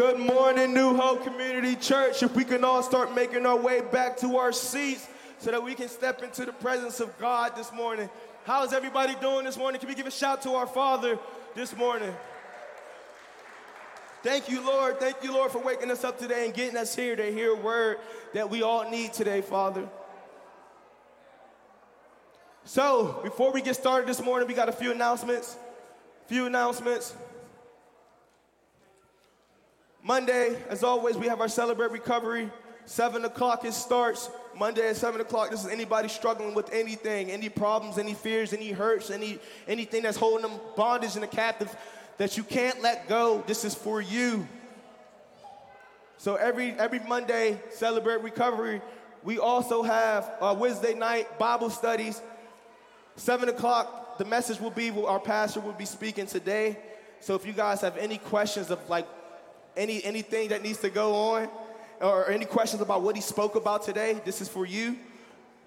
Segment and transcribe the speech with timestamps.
[0.00, 2.22] Good morning, New Hope Community Church.
[2.22, 5.06] If we can all start making our way back to our seats
[5.40, 8.08] so that we can step into the presence of God this morning.
[8.44, 9.78] How is everybody doing this morning?
[9.78, 11.18] Can we give a shout to our Father
[11.54, 12.14] this morning?
[14.22, 14.98] Thank you, Lord.
[14.98, 17.60] Thank you, Lord, for waking us up today and getting us here to hear a
[17.60, 17.98] word
[18.32, 19.86] that we all need today, Father.
[22.64, 25.58] So, before we get started this morning, we got a few announcements.
[26.26, 27.14] Few announcements.
[30.10, 32.50] Monday, as always, we have our Celebrate Recovery.
[32.84, 34.28] 7 o'clock it starts.
[34.58, 35.52] Monday at 7 o'clock.
[35.52, 40.16] This is anybody struggling with anything, any problems, any fears, any hurts, any anything that's
[40.16, 41.72] holding them bondage and a captive
[42.18, 43.44] that you can't let go.
[43.46, 44.48] This is for you.
[46.18, 48.82] So every every Monday, Celebrate Recovery.
[49.22, 52.20] We also have our Wednesday night Bible studies.
[53.14, 56.80] 7 o'clock, the message will be, our pastor will be speaking today.
[57.20, 59.06] So if you guys have any questions of like
[59.76, 61.48] any anything that needs to go on,
[62.00, 64.96] or any questions about what he spoke about today, this is for you.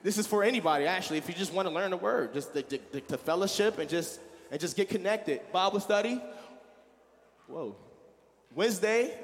[0.02, 1.18] This is for anybody, actually.
[1.18, 4.20] If you just want to learn the word, just to, fellowship and just
[4.52, 5.40] and just get connected.
[5.52, 6.22] Bible study.
[7.48, 7.76] Whoa.
[8.54, 9.18] Wednesday.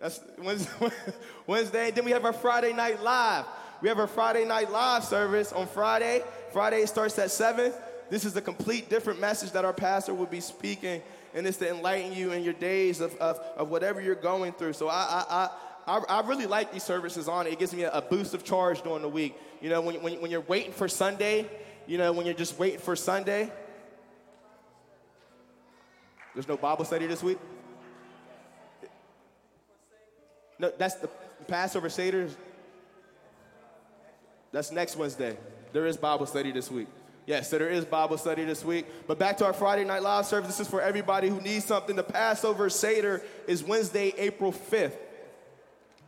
[0.00, 0.70] That's Wednesday.
[1.46, 1.90] Wednesday.
[1.92, 3.44] Then we have our Friday night live.
[3.80, 6.22] We have our Friday night live service on Friday.
[6.52, 7.72] Friday starts at 7.
[8.10, 11.02] This is a complete different message that our pastor will be speaking
[11.34, 14.72] and it's to enlighten you in your days of, of, of whatever you're going through.
[14.72, 15.48] So I, I,
[15.86, 17.52] I, I really like these services on it.
[17.54, 19.34] It gives me a, boost of charge during the week.
[19.60, 21.48] You know, when, when, when you're waiting for Sunday,
[21.86, 23.50] you know, when you're just waiting for Sunday,
[26.34, 27.38] there's no Bible study this week?
[30.58, 31.08] No, that's the
[31.46, 32.28] Passover Seder.
[34.52, 35.36] That's next Wednesday.
[35.72, 36.88] There is Bible study this week.
[37.28, 38.86] Yes, so there is Bible study this week.
[39.06, 40.48] But back to our Friday night live service.
[40.48, 41.94] This is for everybody who needs something.
[41.94, 44.96] The Passover Seder is Wednesday, April 5th.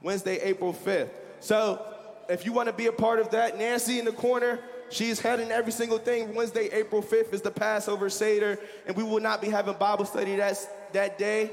[0.03, 1.11] Wednesday, April 5th.
[1.41, 1.85] So
[2.31, 5.51] if you want to be a part of that, Nancy in the corner, she's heading
[5.51, 6.35] every single thing.
[6.35, 10.37] Wednesday, April 5th is the Passover Seder, and we will not be having Bible study
[10.37, 10.57] that,
[10.95, 11.51] that day.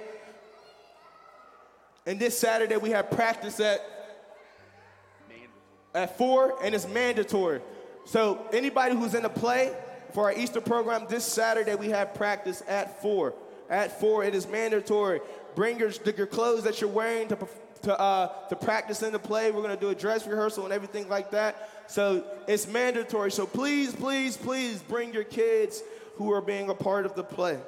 [2.05, 3.81] And this Saturday, we have practice at,
[5.93, 7.59] at 4, and it's mandatory.
[8.07, 9.75] So anybody who's in the play
[10.13, 13.33] for our Easter program this Saturday, we have practice at four.
[13.69, 15.19] At four, it is mandatory.
[15.55, 17.37] Bring your, your clothes that you're wearing to
[17.83, 19.51] to uh, to practice in the play.
[19.51, 21.69] We're gonna do a dress rehearsal and everything like that.
[21.87, 23.29] So it's mandatory.
[23.29, 25.83] So please, please, please bring your kids
[26.15, 27.59] who are being a part of the play.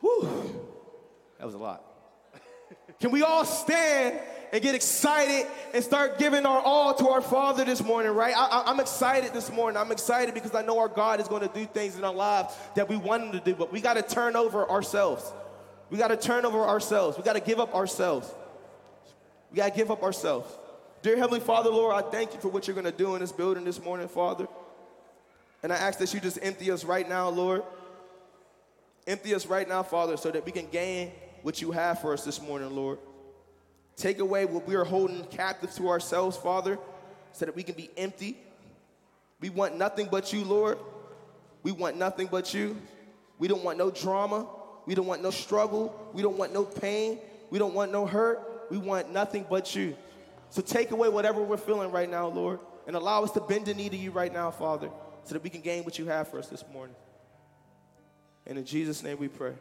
[0.00, 0.68] Whew,
[1.38, 1.84] that was a lot.
[3.00, 4.20] Can we all stand
[4.52, 8.34] and get excited and start giving our all to our Father this morning, right?
[8.36, 9.80] I, am excited this morning.
[9.80, 12.54] I'm excited because I know our God is going to do things in our lives
[12.74, 15.32] that we want Him to do, but we got to turn over ourselves.
[15.90, 17.16] We got to turn over ourselves.
[17.16, 18.32] We got to give up ourselves.
[19.50, 20.52] We got to give up ourselves.
[21.02, 23.32] Dear Heavenly Father, Lord, I thank you for what you're going to do in this
[23.32, 24.46] building this morning, Father.
[25.62, 27.62] And I ask that you just empty us right now, Lord.
[29.06, 31.12] Empty us right now, Father, so that we can gain
[31.42, 32.98] what you have for us this morning, Lord.
[33.96, 36.78] Take away what we are holding captive to ourselves, Father,
[37.32, 38.38] so that we can be empty.
[39.40, 40.78] We want nothing but you, Lord.
[41.62, 42.76] We want nothing but you.
[43.38, 44.46] We don't want no drama.
[44.86, 46.10] We don't want no struggle.
[46.12, 47.18] We don't want no pain.
[47.50, 48.66] We don't want no hurt.
[48.70, 49.96] We want nothing but you.
[50.50, 53.74] So take away whatever we're feeling right now, Lord, and allow us to bend the
[53.74, 54.90] knee to you right now, Father,
[55.24, 56.96] so that we can gain what you have for us this morning.
[58.46, 59.52] And in Jesus' name we pray.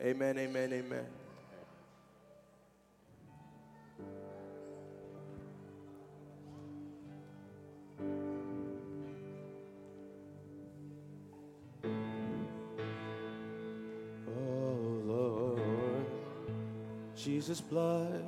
[0.00, 1.06] Amen, amen, amen.
[17.26, 18.22] Jesus' blood.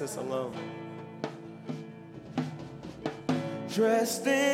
[0.00, 0.52] Righteousness alone.
[3.72, 4.53] Dressed in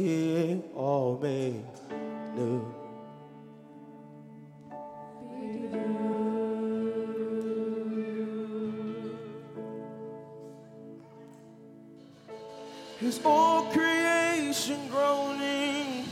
[13.11, 16.05] is all creation groaning.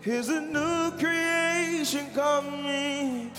[0.00, 3.32] Here's a new creation coming.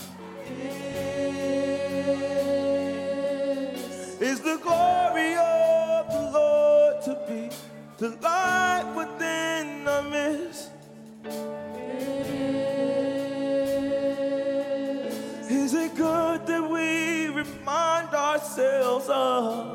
[4.20, 7.40] Is the glory of the Lord to be
[7.96, 8.60] the light?
[18.58, 19.69] ourselves up.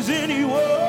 [0.00, 0.79] is anyone.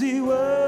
[0.00, 0.65] he world.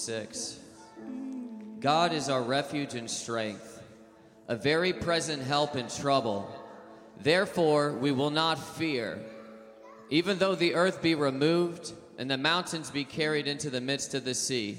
[0.00, 0.58] 46.
[1.78, 3.82] God is our refuge and strength,
[4.48, 6.50] a very present help in trouble.
[7.18, 9.18] Therefore, we will not fear.
[10.08, 14.24] Even though the earth be removed and the mountains be carried into the midst of
[14.24, 14.78] the sea,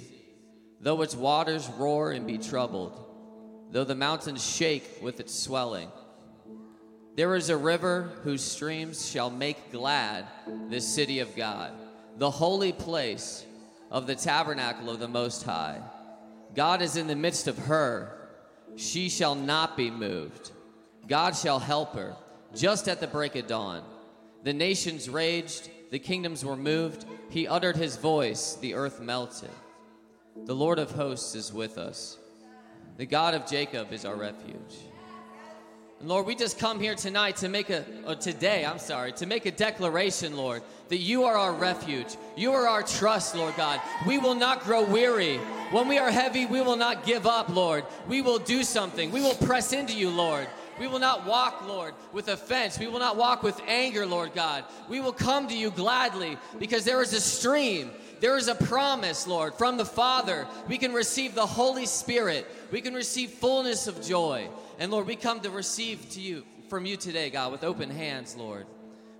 [0.79, 2.99] though its waters roar and be troubled,
[3.69, 5.91] though the mountains shake with its swelling.
[7.15, 10.25] There is a river whose streams shall make glad
[10.69, 11.73] the city of God,
[12.17, 13.45] the holy place
[13.91, 15.81] of the tabernacle of the Most High.
[16.55, 18.29] God is in the midst of her.
[18.77, 20.51] She shall not be moved.
[21.07, 22.15] God shall help her
[22.55, 23.83] just at the break of dawn.
[24.43, 27.05] The nations raged, the kingdoms were moved.
[27.29, 29.51] He uttered his voice, the earth melted.
[30.45, 32.17] The Lord of hosts is with us.
[32.97, 34.77] The God of Jacob is our refuge.
[36.01, 37.85] And Lord, we just come here tonight to make a,
[38.19, 42.07] today, I'm sorry, to make a declaration, Lord, that you are our refuge.
[42.35, 43.79] You are our trust, Lord God.
[44.07, 45.37] We will not grow weary.
[45.69, 47.85] When we are heavy, we will not give up, Lord.
[48.07, 49.11] We will do something.
[49.11, 50.47] We will press into you, Lord.
[50.79, 52.79] We will not walk, Lord, with offense.
[52.79, 54.63] We will not walk with anger, Lord God.
[54.89, 57.91] We will come to you gladly because there is a stream.
[58.21, 60.47] There is a promise, Lord, from the Father.
[60.67, 62.47] We can receive the Holy Spirit.
[62.71, 64.49] We can receive fullness of joy.
[64.81, 68.35] And Lord, we come to receive to you from you today, God, with open hands,
[68.35, 68.65] Lord.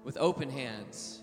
[0.04, 1.22] With open hands.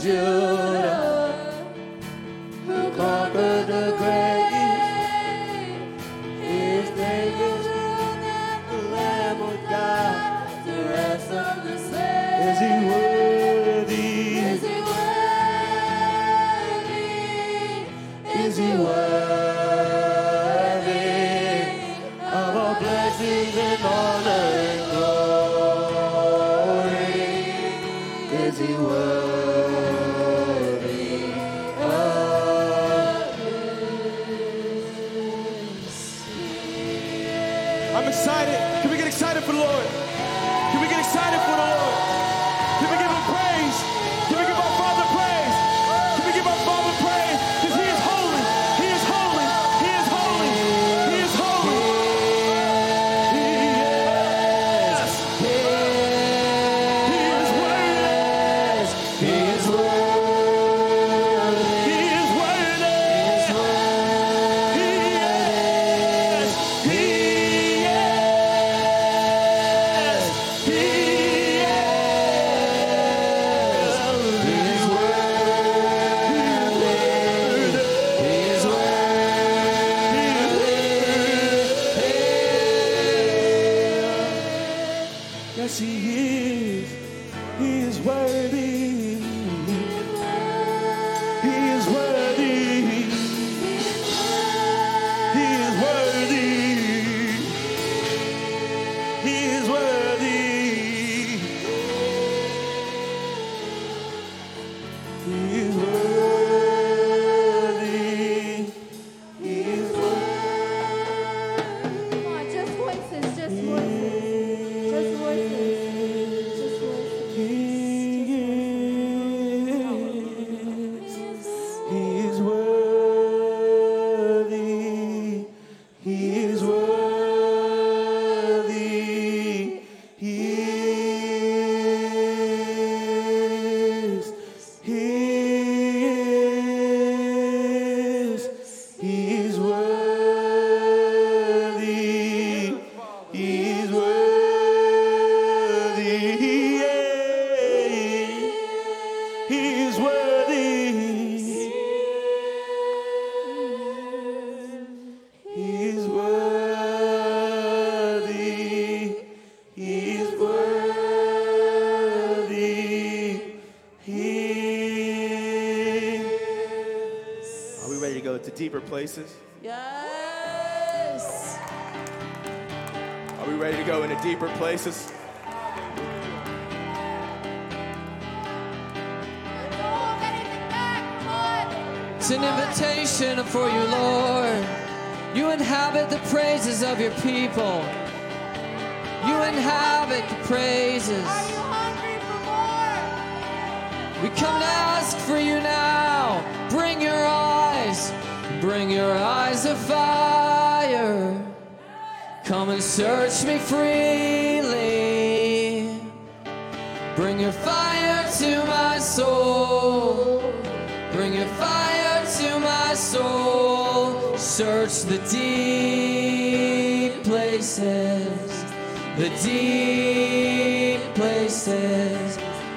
[0.00, 0.91] Judah,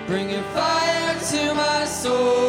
[0.07, 2.44] bringing fire to my soul.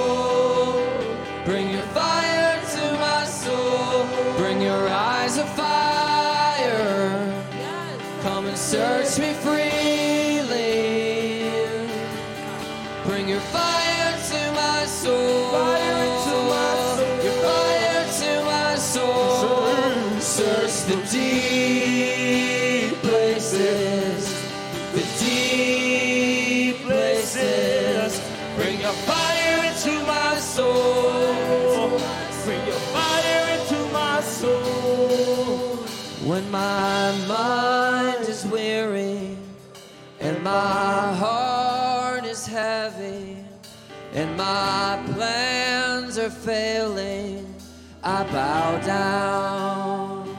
[48.37, 50.37] bow down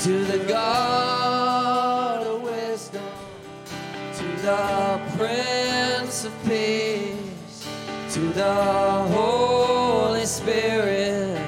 [0.00, 3.02] to the God of wisdom,
[4.14, 7.68] to the Prince of Peace,
[8.14, 8.54] to the
[9.12, 11.38] Holy Spirit.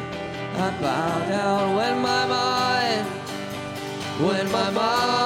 [0.59, 3.07] I bow down when my mind,
[4.21, 5.26] when my mind.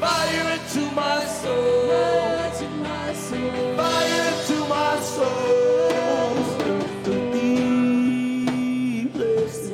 [0.00, 1.88] Fire into my soul.
[1.88, 3.76] Fire into my soul.
[3.76, 4.24] Fire
[4.68, 6.34] my soul.
[7.32, 9.72] Deep places.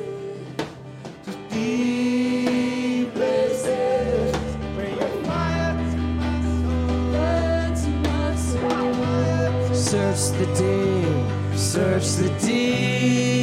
[1.24, 4.36] The deep places.
[4.76, 5.76] Bring to.
[7.12, 9.74] Fire to my soul.
[9.74, 11.58] Search the deep.
[11.58, 13.37] Search the deep.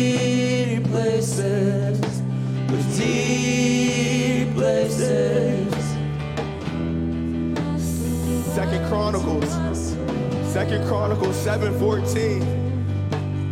[10.68, 12.40] Second Chronicles 7:14.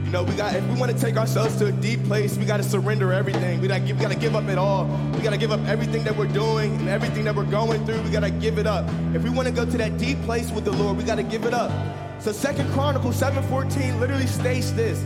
[0.05, 2.45] You know, we got if we want to take ourselves to a deep place, we
[2.45, 3.61] got to surrender everything.
[3.61, 4.87] We got to give, we got to give up it all.
[5.13, 8.01] We got to give up everything that we're doing and everything that we're going through.
[8.01, 8.89] We got to give it up.
[9.13, 11.23] If we want to go to that deep place with the Lord, we got to
[11.23, 11.71] give it up.
[12.19, 14.99] So Second Chronicles 7:14 literally states this.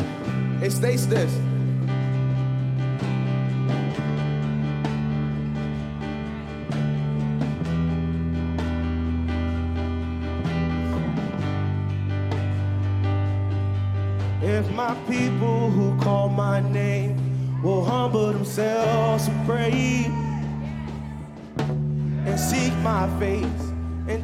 [0.62, 1.30] It states this.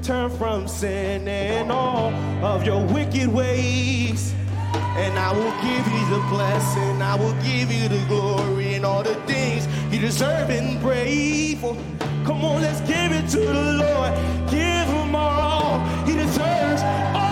[0.04, 2.12] Turn from sin and all
[2.44, 4.34] of your wicked ways.
[4.98, 9.02] And I will give you the blessing, I will give you the glory and all
[9.02, 11.76] the things you deserve and pray for.
[12.26, 14.14] Come on, let's give it to the Lord.
[14.50, 15.80] Give him all.
[16.06, 16.82] He deserves
[17.16, 17.23] all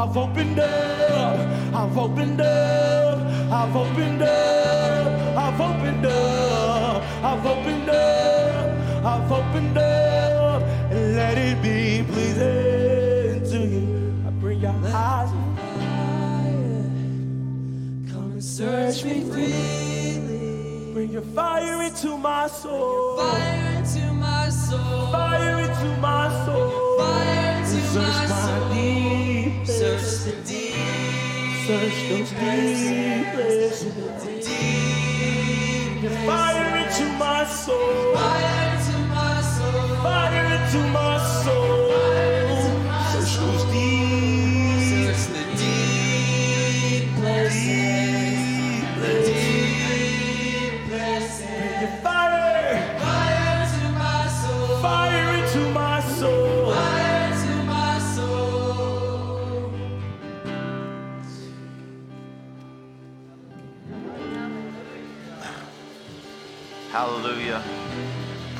[0.00, 1.74] I've opened up.
[1.74, 3.18] I've opened up.
[3.52, 5.36] I've opened up.
[5.36, 7.02] I've opened up.
[7.22, 9.04] I've opened up.
[9.04, 10.62] I've opened up.
[10.90, 14.14] And let it be pleasing to you.
[14.26, 15.28] I bring your eyes.
[18.10, 20.94] Come and search me freely.
[20.94, 23.18] Bring your fire into my soul.
[23.18, 25.12] Fire into my soul.
[25.12, 26.98] Fire into my soul.
[26.98, 28.49] Fire into my soul.
[31.70, 33.94] Search those deep places.
[34.44, 36.10] Deep.
[36.26, 38.12] Fire into my soul.
[38.12, 39.96] Fire into my soul.
[40.02, 41.09] Fire into my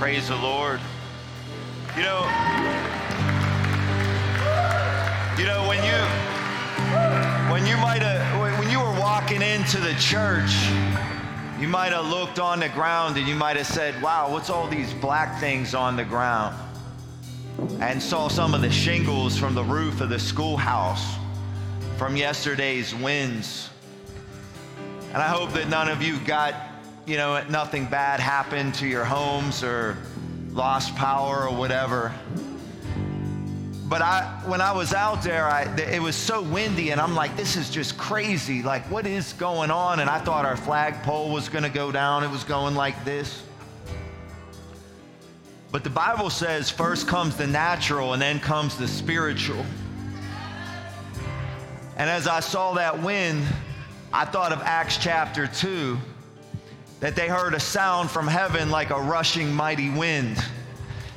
[0.00, 0.80] Praise the Lord.
[1.94, 2.20] You know,
[5.36, 6.00] you know when you
[7.52, 10.54] when you might have when you were walking into the church,
[11.60, 14.66] you might have looked on the ground and you might have said, "Wow, what's all
[14.66, 16.56] these black things on the ground?"
[17.80, 21.04] And saw some of the shingles from the roof of the schoolhouse
[21.98, 23.68] from yesterday's winds.
[25.12, 26.54] And I hope that none of you got,
[27.10, 29.98] you know, nothing bad happened to your homes or
[30.52, 32.14] lost power or whatever.
[33.88, 37.36] But I, when I was out there, I, it was so windy, and I'm like,
[37.36, 38.62] this is just crazy.
[38.62, 39.98] Like, what is going on?
[39.98, 42.22] And I thought our flagpole was going to go down.
[42.22, 43.42] It was going like this.
[45.72, 49.66] But the Bible says first comes the natural and then comes the spiritual.
[51.96, 53.44] And as I saw that wind,
[54.12, 55.98] I thought of Acts chapter 2
[57.00, 60.42] that they heard a sound from heaven like a rushing mighty wind.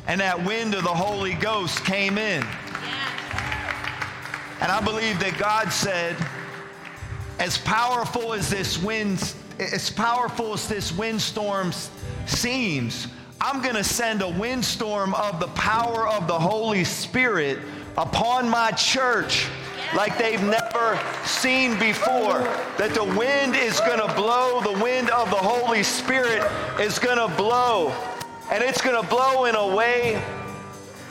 [0.08, 2.46] And that wind of the Holy Ghost came in.
[4.62, 6.16] And I believe that God said,
[7.40, 11.74] as powerful as this wind, as powerful as this windstorm
[12.26, 13.08] seems,
[13.42, 17.60] I'm going to send a windstorm of the power of the Holy Spirit
[17.98, 19.48] upon my church
[19.96, 22.40] like they've never seen before.
[22.78, 26.44] That the wind is going to blow, the wind of the Holy Spirit
[26.80, 27.94] is going to blow.
[28.52, 30.22] And it's going to blow in a way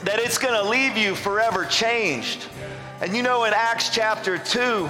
[0.03, 2.47] that it's going to leave you forever changed.
[3.01, 4.89] And you know, in Acts chapter 2,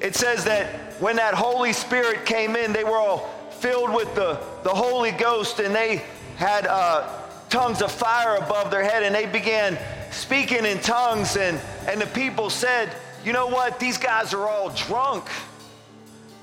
[0.00, 3.28] it says that when that Holy Spirit came in, they were all
[3.60, 6.02] filled with the, the Holy Ghost and they
[6.36, 7.06] had uh,
[7.50, 9.78] tongues of fire above their head and they began
[10.10, 11.36] speaking in tongues.
[11.36, 12.90] And, and the people said,
[13.24, 13.78] You know what?
[13.80, 15.28] These guys are all drunk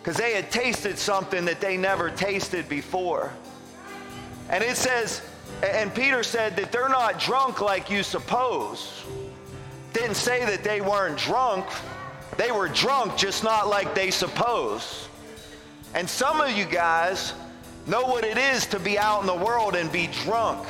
[0.01, 3.33] because they had tasted something that they never tasted before.
[4.49, 5.21] And it says,
[5.61, 9.03] and Peter said that they're not drunk like you suppose.
[9.93, 11.65] Didn't say that they weren't drunk.
[12.37, 15.09] They were drunk, just not like they suppose.
[15.93, 17.33] And some of you guys
[17.87, 20.67] know what it is to be out in the world and be drunk.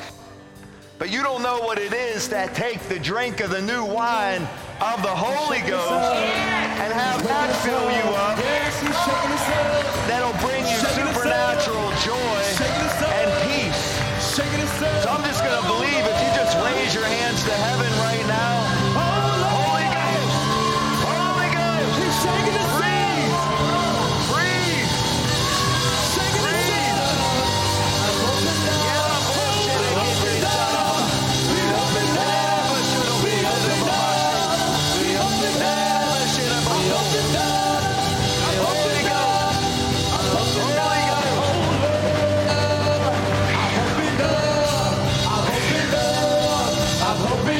[0.99, 4.41] But you don't know what it is that take the drink of the new wine
[4.81, 8.37] of the Holy Ghost and have that fill you up.
[10.09, 12.96] That'll bring you supernatural joy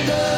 [0.07, 0.36] We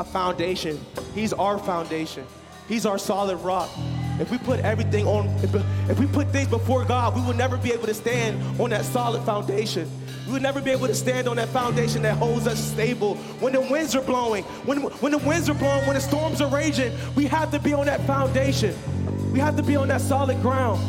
[0.00, 0.80] my foundation.
[1.14, 2.24] He's our foundation.
[2.68, 3.68] He's our solid rock.
[4.18, 5.54] If we put everything on, if,
[5.90, 8.86] if we put things before God, we will never be able to stand on that
[8.86, 9.90] solid foundation.
[10.26, 13.16] We would never be able to stand on that foundation that holds us stable.
[13.40, 16.48] When the winds are blowing, when, when the winds are blowing, when the storms are
[16.48, 18.74] raging, we have to be on that foundation.
[19.32, 20.80] We have to be on that solid ground.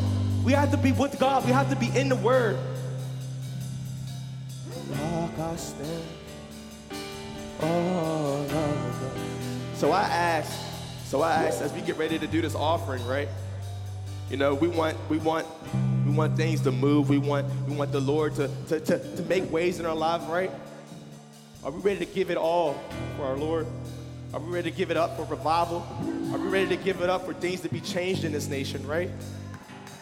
[0.45, 1.45] We have to be with God.
[1.45, 2.57] We have to be in the Word.
[5.37, 6.20] I stand.
[9.81, 10.59] So I ask,
[11.05, 13.27] so I ask as we get ready to do this offering, right?
[14.29, 15.47] You know, we want, we want,
[16.05, 17.09] we want things to move.
[17.09, 20.23] We want, we want the Lord to, to, to, to make ways in our lives,
[20.25, 20.51] right?
[21.63, 22.79] Are we ready to give it all
[23.17, 23.65] for our Lord?
[24.35, 25.83] Are we ready to give it up for revival?
[26.31, 28.85] Are we ready to give it up for things to be changed in this nation,
[28.85, 29.09] right?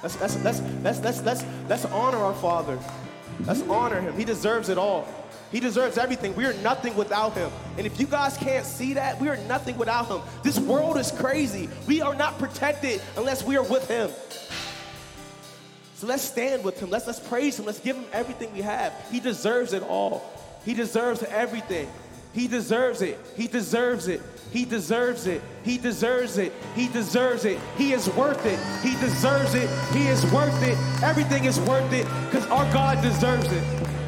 [0.04, 2.78] Let's, let's, let's, let's, let's, let's, let's honor our Father.
[3.46, 4.14] Let's honor him.
[4.18, 5.08] He deserves it all.
[5.52, 6.36] He deserves everything.
[6.36, 7.52] We are nothing without him.
[7.78, 10.22] And if you guys can't see that, we are nothing without him.
[10.43, 11.70] This world is crazy.
[11.88, 14.12] We are not protected unless we are with him.
[15.95, 16.89] So let's stand with him.
[16.89, 17.66] Let's, let's praise him.
[17.66, 18.93] Let's give him everything we have.
[19.12, 20.24] He deserves it all.
[20.64, 21.89] He deserves everything.
[22.34, 23.20] He deserves it.
[23.36, 24.22] He deserves it.
[24.52, 25.41] He deserves it.
[25.64, 26.54] He deserves it.
[26.76, 27.60] He deserves it.
[27.76, 28.60] He is worth it.
[28.82, 29.70] He deserves it.
[29.93, 30.78] He is worth it.
[31.04, 33.99] Everything is worth it because our God deserves it.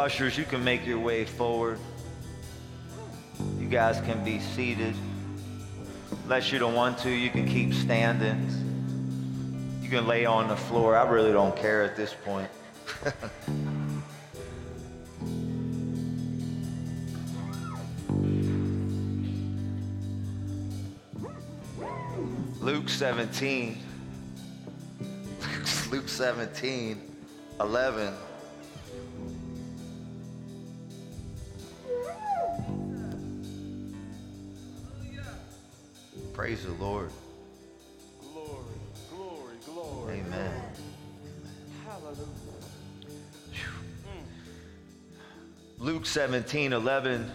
[0.00, 1.78] Ushers, you can make your way forward.
[3.58, 4.94] You guys can be seated.
[6.24, 8.48] Unless you don't want to, you can keep standing.
[9.82, 10.96] You can lay on the floor.
[10.96, 12.48] I really don't care at this point.
[22.62, 23.76] Luke 17.
[25.90, 27.02] Luke 17,
[27.60, 28.14] 11.
[36.40, 37.10] Praise the Lord.
[38.32, 38.54] Glory,
[39.10, 40.20] glory, glory.
[40.20, 40.62] Amen.
[41.84, 42.16] Hallelujah.
[45.78, 47.30] Luke 17, 11.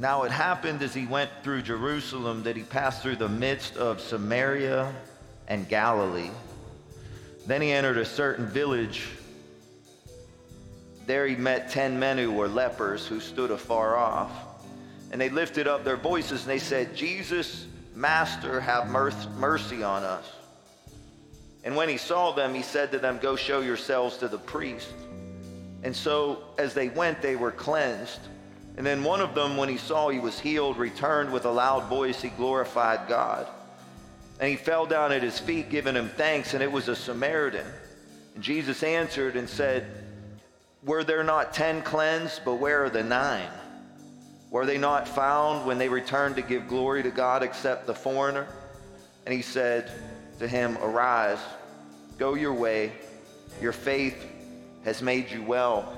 [0.00, 4.00] Now it happened as he went through Jerusalem that he passed through the midst of
[4.00, 4.92] Samaria
[5.46, 6.32] and Galilee.
[7.46, 9.06] Then he entered a certain village.
[11.06, 14.32] There he met ten men who were lepers who stood afar off.
[15.12, 20.24] And they lifted up their voices and they said, Jesus, Master, have mercy on us.
[21.64, 24.88] And when he saw them, he said to them, Go show yourselves to the priest.
[25.82, 28.20] And so as they went, they were cleansed.
[28.76, 31.88] And then one of them, when he saw he was healed, returned with a loud
[31.88, 32.22] voice.
[32.22, 33.46] He glorified God.
[34.40, 37.66] And he fell down at his feet, giving him thanks, and it was a Samaritan.
[38.34, 39.86] And Jesus answered and said,
[40.82, 43.50] Were there not ten cleansed, but where are the nine?
[44.52, 48.46] Were they not found when they returned to give glory to God except the foreigner?
[49.24, 49.90] And he said
[50.40, 51.38] to him, Arise,
[52.18, 52.92] go your way,
[53.62, 54.26] your faith
[54.84, 55.96] has made you well.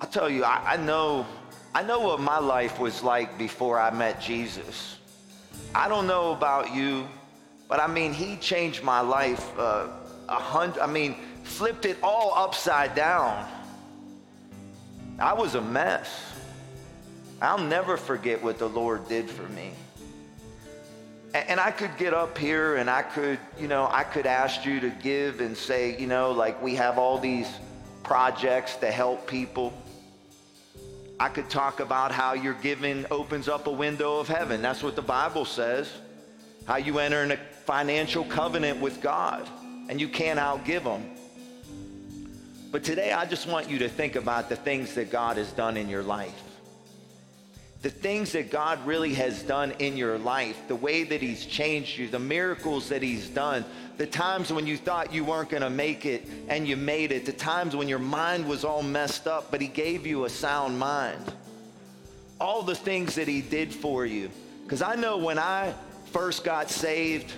[0.00, 1.26] I'll tell you, I, I know,
[1.74, 4.96] I know what my life was like before I met Jesus.
[5.74, 7.06] I don't know about you,
[7.68, 9.88] but I mean, he changed my life uh,
[10.30, 10.80] a hundred.
[10.80, 13.46] I mean, flipped it all upside down.
[15.18, 16.32] I was a mess.
[17.40, 19.72] I'll never forget what the Lord did for me.
[21.34, 24.78] And, I could get up here and I could, you know, I could ask you
[24.78, 27.48] to give and say, you know, like we have all these
[28.04, 29.72] projects to help people.
[31.18, 34.62] I could talk about how your giving opens up a window of heaven.
[34.62, 35.92] That's what the Bible says.
[36.66, 39.48] How you enter in a financial covenant with God
[39.88, 41.16] and you can't outgive Him.
[42.74, 45.76] But today, I just want you to think about the things that God has done
[45.76, 46.42] in your life.
[47.82, 51.96] The things that God really has done in your life, the way that He's changed
[51.96, 53.64] you, the miracles that He's done,
[53.96, 57.26] the times when you thought you weren't going to make it and you made it,
[57.26, 60.76] the times when your mind was all messed up, but He gave you a sound
[60.76, 61.32] mind.
[62.40, 64.32] All the things that He did for you.
[64.64, 65.74] Because I know when I
[66.06, 67.32] first got saved,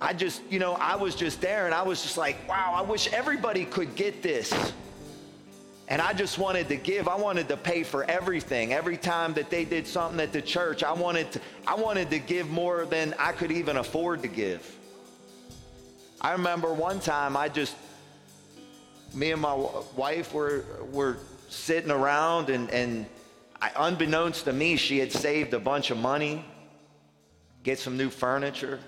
[0.00, 2.82] I just, you know, I was just there and I was just like, wow, I
[2.82, 4.52] wish everybody could get this.
[5.86, 7.08] And I just wanted to give.
[7.08, 8.72] I wanted to pay for everything.
[8.72, 12.18] Every time that they did something at the church, I wanted to, I wanted to
[12.18, 14.78] give more than I could even afford to give.
[16.20, 17.76] I remember one time I just,
[19.12, 19.54] me and my
[19.94, 21.18] wife were, were
[21.50, 23.06] sitting around and, and
[23.60, 26.44] I, unbeknownst to me, she had saved a bunch of money,
[27.62, 28.80] get some new furniture.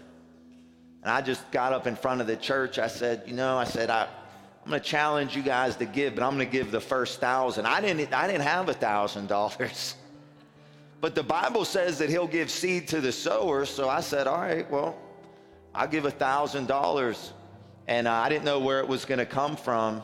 [1.06, 2.80] And I just got up in front of the church.
[2.80, 4.08] I said, you know, I said, I,
[4.64, 7.20] I'm going to challenge you guys to give, but I'm going to give the first
[7.20, 7.64] thousand.
[7.64, 9.94] I didn't, I didn't have a thousand dollars.
[11.00, 13.66] But the Bible says that he'll give seed to the sower.
[13.66, 14.96] So I said, all right, well,
[15.74, 17.34] I'll give a thousand dollars.
[17.86, 20.02] And uh, I didn't know where it was going to come from.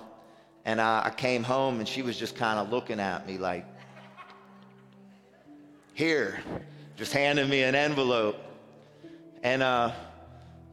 [0.66, 3.64] And uh, I came home and she was just kind of looking at me like,
[5.94, 6.40] here,
[6.94, 8.36] just handing me an envelope.
[9.42, 9.92] And, uh,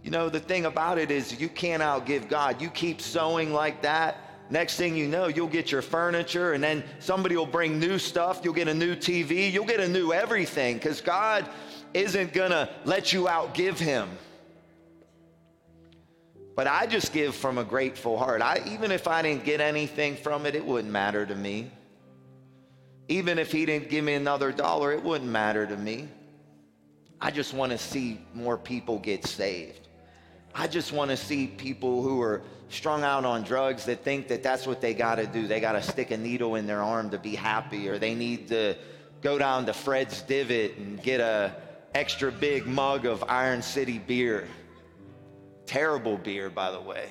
[0.04, 2.62] you know, the thing about it is you can't outgive God.
[2.62, 4.18] You keep sowing like that.
[4.50, 8.42] Next thing you know, you'll get your furniture and then somebody will bring new stuff.
[8.44, 9.52] You'll get a new TV.
[9.52, 11.48] You'll get a new everything because God
[11.94, 14.10] isn't going to let you outgive him.
[16.56, 18.42] But I just give from a grateful heart.
[18.42, 21.72] I, even if I didn't get anything from it, it wouldn't matter to me.
[23.08, 26.10] Even if he didn't give me another dollar, it wouldn't matter to me.
[27.22, 29.89] I just want to see more people get saved.
[30.54, 34.44] I just want to see people who are strung out on drugs that think that
[34.44, 35.48] that's what they got to do.
[35.48, 38.48] They got to stick a needle in their arm to be happy, or they need
[38.50, 38.76] to
[39.22, 41.56] go down to Fred's Divot and get a
[41.94, 44.48] extra big mug of Iron City beer.
[45.66, 47.10] Terrible beer, by the way.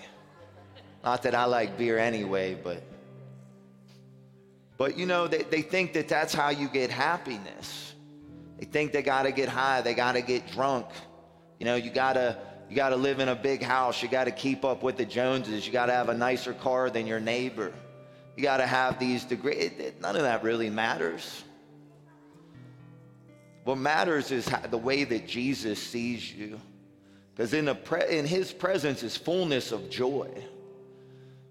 [1.04, 2.82] Not that I like beer anyway, but
[4.76, 7.94] but you know they, they think that that's how you get happiness.
[8.58, 10.86] They think they got to get high, they got to get drunk.
[11.58, 14.02] You know, you got to you got to live in a big house.
[14.02, 15.66] You got to keep up with the Joneses.
[15.66, 17.72] You got to have a nicer car than your neighbor.
[18.36, 19.72] You got to have these degrees.
[20.00, 21.44] None of that really matters.
[23.64, 26.60] What matters is how, the way that Jesus sees you.
[27.34, 30.30] Because in, pre- in his presence is fullness of joy.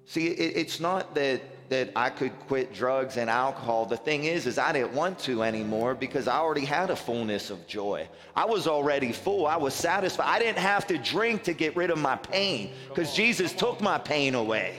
[0.05, 3.86] See, it, it's not that that I could quit drugs and alcohol.
[3.86, 7.49] The thing is, is I didn't want to anymore because I already had a fullness
[7.49, 8.07] of joy.
[8.36, 9.45] I was already full.
[9.45, 10.26] I was satisfied.
[10.28, 13.97] I didn't have to drink to get rid of my pain because Jesus took my
[13.97, 14.76] pain away.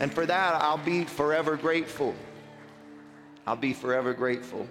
[0.00, 2.14] And for that, I'll be forever grateful.
[3.46, 4.66] I'll be forever grateful.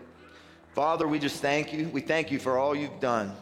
[0.74, 1.90] Father, we just thank you.
[1.90, 3.34] We thank you for all you've done.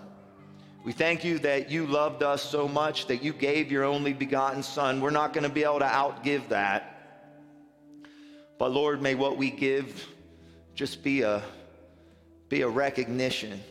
[0.84, 4.64] We thank you that you loved us so much that you gave your only begotten
[4.64, 5.02] Son.
[5.02, 6.99] We're not going to be able to outgive that.
[8.60, 10.06] But Lord, may what we give
[10.76, 11.42] just be a,
[12.50, 13.64] be a recognition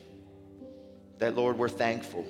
[1.18, 2.26] that, Lord, we're thankful.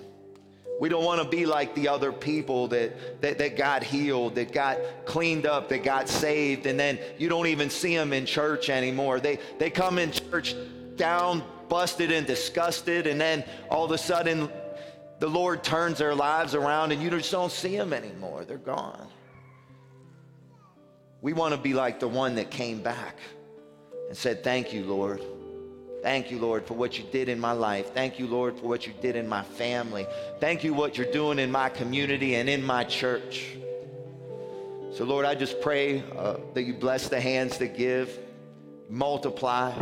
[0.81, 4.53] We don't want to be like the other people that, that, that got healed, that
[4.53, 8.71] got cleaned up, that got saved, and then you don't even see them in church
[8.71, 9.21] anymore.
[9.21, 10.55] They, they come in church
[10.97, 14.49] down, busted, and disgusted, and then all of a sudden
[15.21, 18.45] the Lord turns their lives around and you just don't see them anymore.
[18.45, 19.09] They're gone.
[21.21, 23.19] We want to be like the one that came back
[24.09, 25.23] and said, Thank you, Lord.
[26.03, 27.93] Thank you, Lord, for what you did in my life.
[27.93, 30.07] Thank you, Lord, for what you did in my family.
[30.39, 33.57] Thank you, what you're doing in my community and in my church.
[34.93, 38.17] So, Lord, I just pray uh, that you bless the hands that give,
[38.89, 39.73] multiply,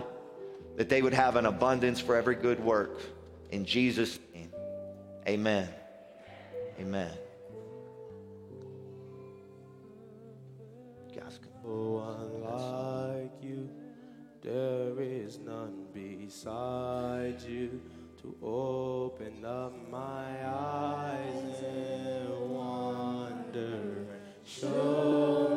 [0.76, 2.98] that they would have an abundance for every good work.
[3.50, 4.52] In Jesus' name,
[5.28, 5.68] amen.
[6.80, 7.12] Amen.
[11.66, 13.68] One like you,
[14.42, 17.80] there is none beside you
[18.22, 24.06] to open up my eyes and wonder.
[24.44, 25.55] Show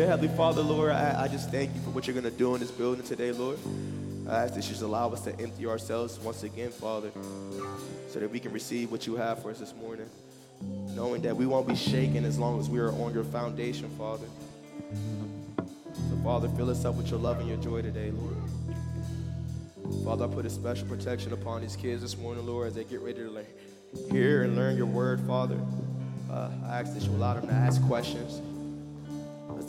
[0.00, 2.54] Dear Heavenly Father, Lord, I, I just thank you for what you're going to do
[2.54, 3.58] in this building today, Lord.
[4.26, 7.10] I ask that you just allow us to empty ourselves once again, Father,
[8.08, 10.08] so that we can receive what you have for us this morning.
[10.94, 14.24] Knowing that we won't be shaken as long as we are on your foundation, Father.
[15.58, 18.36] So, Father, fill us up with your love and your joy today, Lord.
[20.02, 23.00] Father, I put a special protection upon these kids this morning, Lord, as they get
[23.00, 23.46] ready to learn,
[24.10, 25.60] hear and learn your word, Father.
[26.32, 28.40] Uh, I ask that you allow them to ask questions,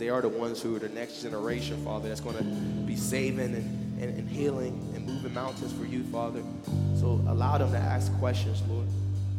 [0.02, 2.44] they are the ones who are the next generation, Father, that's going to
[2.88, 6.42] be saving and, and, and healing and moving mountains for you, Father.
[6.96, 8.88] So allow them to ask questions, Lord.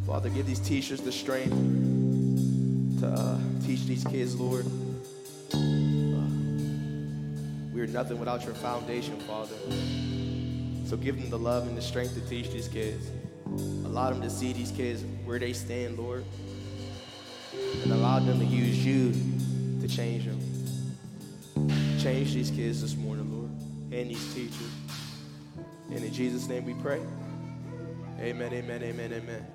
[0.07, 1.51] Father, give these teachers the strength
[3.01, 4.65] to uh, teach these kids, Lord.
[5.53, 6.29] Uh,
[7.73, 9.57] we are nothing without your foundation, Father.
[10.87, 13.11] So give them the love and the strength to teach these kids.
[13.85, 16.25] Allow them to see these kids where they stand, Lord.
[17.83, 19.13] And allow them to use you
[19.81, 20.52] to change them.
[22.03, 23.51] Change these kids this morning, Lord,
[23.93, 24.73] and these teachers.
[25.89, 27.01] And in Jesus' name we pray.
[28.19, 29.47] Amen, amen, amen, amen.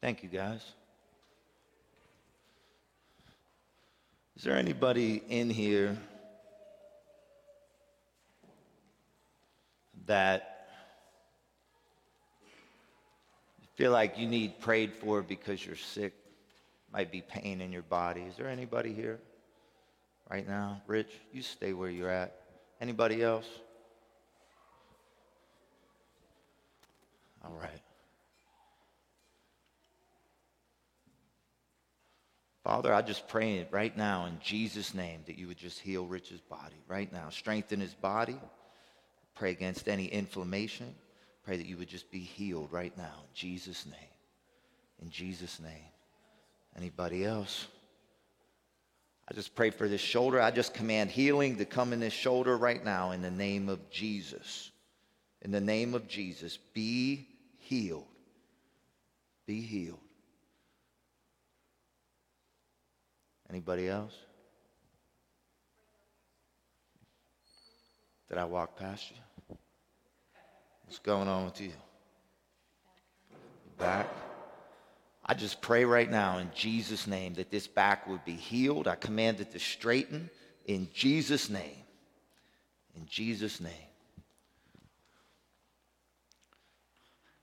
[0.00, 0.64] Thank you, guys.
[4.36, 5.98] Is there anybody in here
[10.06, 10.68] that
[13.74, 16.14] feel like you need prayed for because you're sick?
[16.90, 18.22] Might be pain in your body.
[18.22, 19.18] Is there anybody here
[20.30, 20.80] right now?
[20.86, 22.40] Rich, you stay where you're at.
[22.80, 23.46] Anybody else?
[27.44, 27.80] All right.
[32.70, 36.40] Father, I just pray right now in Jesus' name that you would just heal Rich's
[36.40, 37.28] body right now.
[37.28, 38.38] Strengthen his body.
[39.34, 40.94] Pray against any inflammation.
[41.42, 44.12] Pray that you would just be healed right now in Jesus' name.
[45.02, 45.90] In Jesus' name.
[46.76, 47.66] Anybody else?
[49.28, 50.40] I just pray for this shoulder.
[50.40, 53.90] I just command healing to come in this shoulder right now in the name of
[53.90, 54.70] Jesus.
[55.42, 57.26] In the name of Jesus, be
[57.58, 58.06] healed.
[59.44, 59.98] Be healed.
[63.50, 64.14] Anybody else?
[68.28, 69.56] Did I walk past you?
[70.84, 71.72] What's going on with you?
[73.76, 74.08] Back?
[75.26, 78.86] I just pray right now in Jesus' name that this back would be healed.
[78.86, 80.30] I command it to straighten
[80.66, 81.84] in Jesus' name.
[82.96, 83.72] In Jesus' name.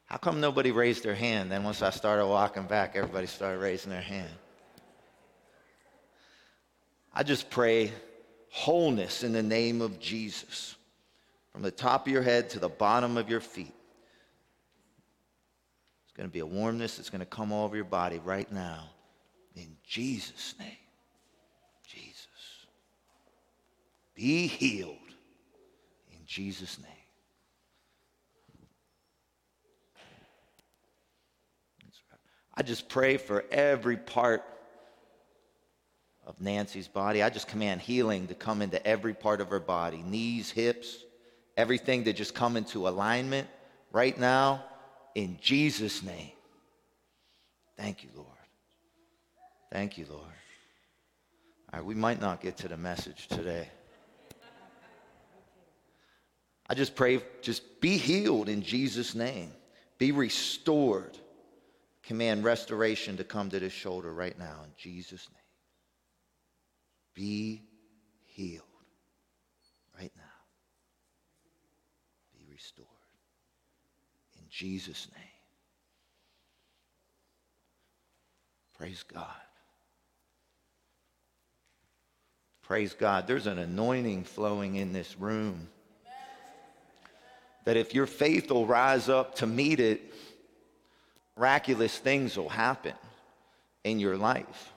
[0.05, 1.51] How come nobody raised their hand?
[1.51, 4.31] Then once I started walking back, everybody started raising their hand.
[7.17, 7.91] I just pray
[8.51, 10.75] wholeness in the name of Jesus
[11.51, 13.73] from the top of your head to the bottom of your feet.
[16.03, 18.51] It's going to be a warmness that's going to come all over your body right
[18.51, 18.91] now.
[19.55, 20.77] In Jesus' name.
[21.87, 22.27] Jesus.
[24.13, 24.91] Be healed
[26.11, 26.91] in Jesus' name.
[32.53, 34.43] I just pray for every part
[36.27, 37.23] of Nancy's body.
[37.23, 41.05] I just command healing to come into every part of her body knees, hips,
[41.55, 43.47] everything to just come into alignment
[43.91, 44.63] right now
[45.15, 46.31] in Jesus' name.
[47.77, 48.27] Thank you, Lord.
[49.71, 50.21] Thank you, Lord.
[51.73, 53.69] All right, we might not get to the message today.
[56.69, 59.51] I just pray, just be healed in Jesus' name.
[59.97, 61.17] Be restored.
[62.03, 65.36] Command restoration to come to this shoulder right now in Jesus' name.
[67.17, 67.63] Be
[68.27, 68.61] healed
[69.97, 70.23] right now.
[72.31, 72.87] Be restored.
[74.37, 75.23] In Jesus' name.
[78.77, 79.25] Praise God.
[82.61, 83.25] Praise God.
[83.25, 85.69] There's an anointing flowing in this room.
[87.65, 90.13] That if your faith will rise up to meet it,
[91.35, 92.93] miraculous things will happen
[93.83, 94.71] in your life.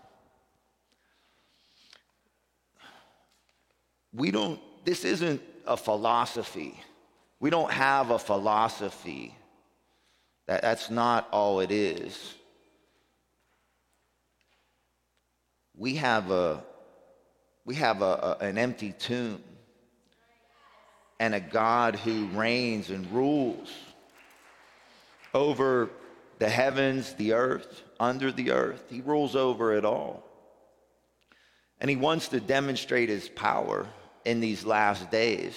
[4.13, 6.79] We don't, this isn't a philosophy.
[7.39, 9.35] We don't have a philosophy.
[10.47, 12.35] That, that's not all it is.
[15.77, 16.63] We have a
[17.65, 19.41] we have a, a, an empty tomb
[21.21, 23.71] and a God who reigns and rules
[25.35, 25.91] over
[26.39, 28.83] the heavens, the earth, under the earth.
[28.89, 30.25] He rules over it all.
[31.81, 33.87] And he wants to demonstrate his power
[34.25, 35.57] in these last days.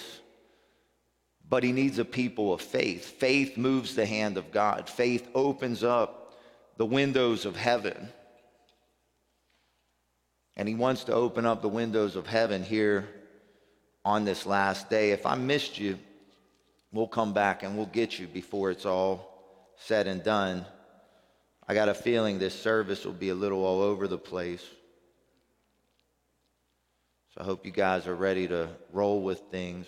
[1.48, 3.04] But he needs a people of faith.
[3.04, 6.34] Faith moves the hand of God, faith opens up
[6.76, 8.08] the windows of heaven.
[10.56, 13.08] And he wants to open up the windows of heaven here
[14.04, 15.10] on this last day.
[15.10, 15.98] If I missed you,
[16.92, 20.64] we'll come back and we'll get you before it's all said and done.
[21.66, 24.64] I got a feeling this service will be a little all over the place.
[27.34, 29.86] So I hope you guys are ready to roll with things.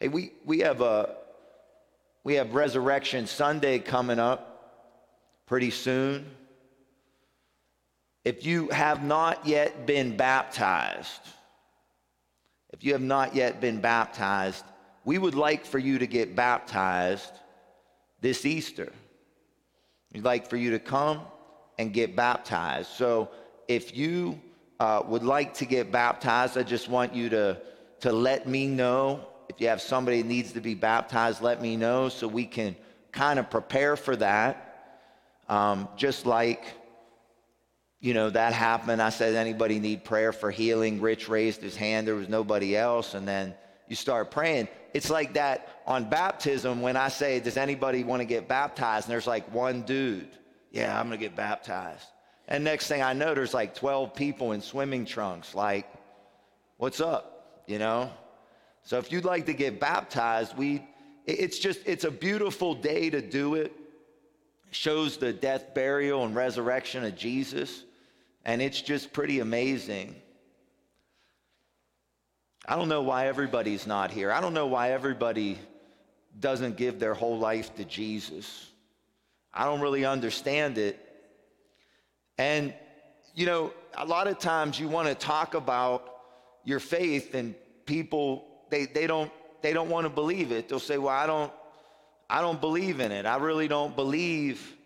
[0.00, 1.16] Hey, we, we have a
[2.24, 6.26] we have Resurrection Sunday coming up pretty soon.
[8.22, 11.22] If you have not yet been baptized,
[12.74, 14.62] if you have not yet been baptized,
[15.06, 17.32] we would like for you to get baptized
[18.20, 18.92] this Easter.
[20.12, 21.22] We'd like for you to come
[21.78, 22.90] and get baptized.
[22.90, 23.30] So
[23.68, 24.38] if you
[24.80, 27.60] uh, would like to get baptized, I just want you to,
[28.00, 29.26] to let me know.
[29.48, 32.76] If you have somebody that needs to be baptized, let me know so we can
[33.12, 34.64] kind of prepare for that.
[35.48, 36.64] Um, just like,
[38.00, 39.02] you know, that happened.
[39.02, 41.00] I said, anybody need prayer for healing?
[41.00, 42.06] Rich raised his hand.
[42.06, 43.14] There was nobody else.
[43.14, 43.54] And then
[43.88, 44.68] you start praying.
[44.94, 49.06] It's like that on baptism when I say, Does anybody want to get baptized?
[49.06, 50.28] And there's like one dude.
[50.70, 52.06] Yeah, I'm going to get baptized.
[52.48, 55.54] And next thing I know, there's like 12 people in swimming trunks.
[55.54, 55.86] Like,
[56.78, 57.62] what's up?
[57.66, 58.10] You know?
[58.82, 60.82] So if you'd like to get baptized, we
[61.26, 63.70] it's just it's a beautiful day to do it.
[64.70, 67.84] Shows the death, burial, and resurrection of Jesus.
[68.46, 70.14] And it's just pretty amazing.
[72.66, 74.32] I don't know why everybody's not here.
[74.32, 75.58] I don't know why everybody
[76.40, 78.70] doesn't give their whole life to Jesus.
[79.52, 81.07] I don't really understand it.
[82.38, 82.72] And,
[83.34, 86.14] you know, a lot of times you want to talk about
[86.64, 89.30] your faith and people, they, they don't,
[89.60, 90.68] they don't want to believe it.
[90.68, 91.52] They'll say, well, I don't,
[92.30, 93.26] I don't believe in it.
[93.26, 94.76] I really don't believe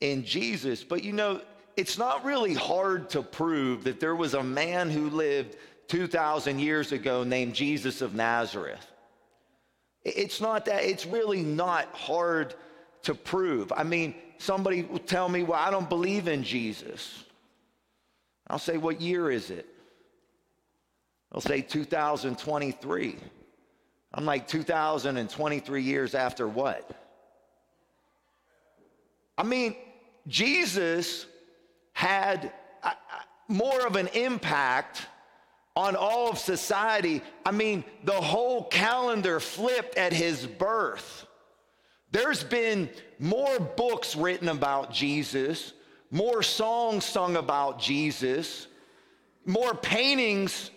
[0.00, 0.84] in Jesus.
[0.84, 1.40] But you know,
[1.76, 5.56] it's not really hard to prove that there was a man who lived
[5.88, 8.86] 2,000 years ago named Jesus of Nazareth.
[10.04, 12.54] It's not that, it's really not hard
[13.02, 13.72] to prove.
[13.74, 17.24] I mean, somebody will tell me, well, I don't believe in Jesus.
[18.46, 19.66] I'll say, what year is it?
[21.30, 23.16] They'll say 2023.
[24.12, 26.90] I'm like, 2023 years after what?
[29.38, 29.76] I mean,
[30.26, 31.26] Jesus
[31.92, 32.92] had uh, uh,
[33.48, 35.06] more of an impact
[35.76, 37.22] on all of society.
[37.44, 41.26] I mean, the whole calendar flipped at his birth.
[42.10, 45.72] There's been more books written about Jesus,
[46.10, 48.66] more songs sung about Jesus,
[49.44, 50.70] more paintings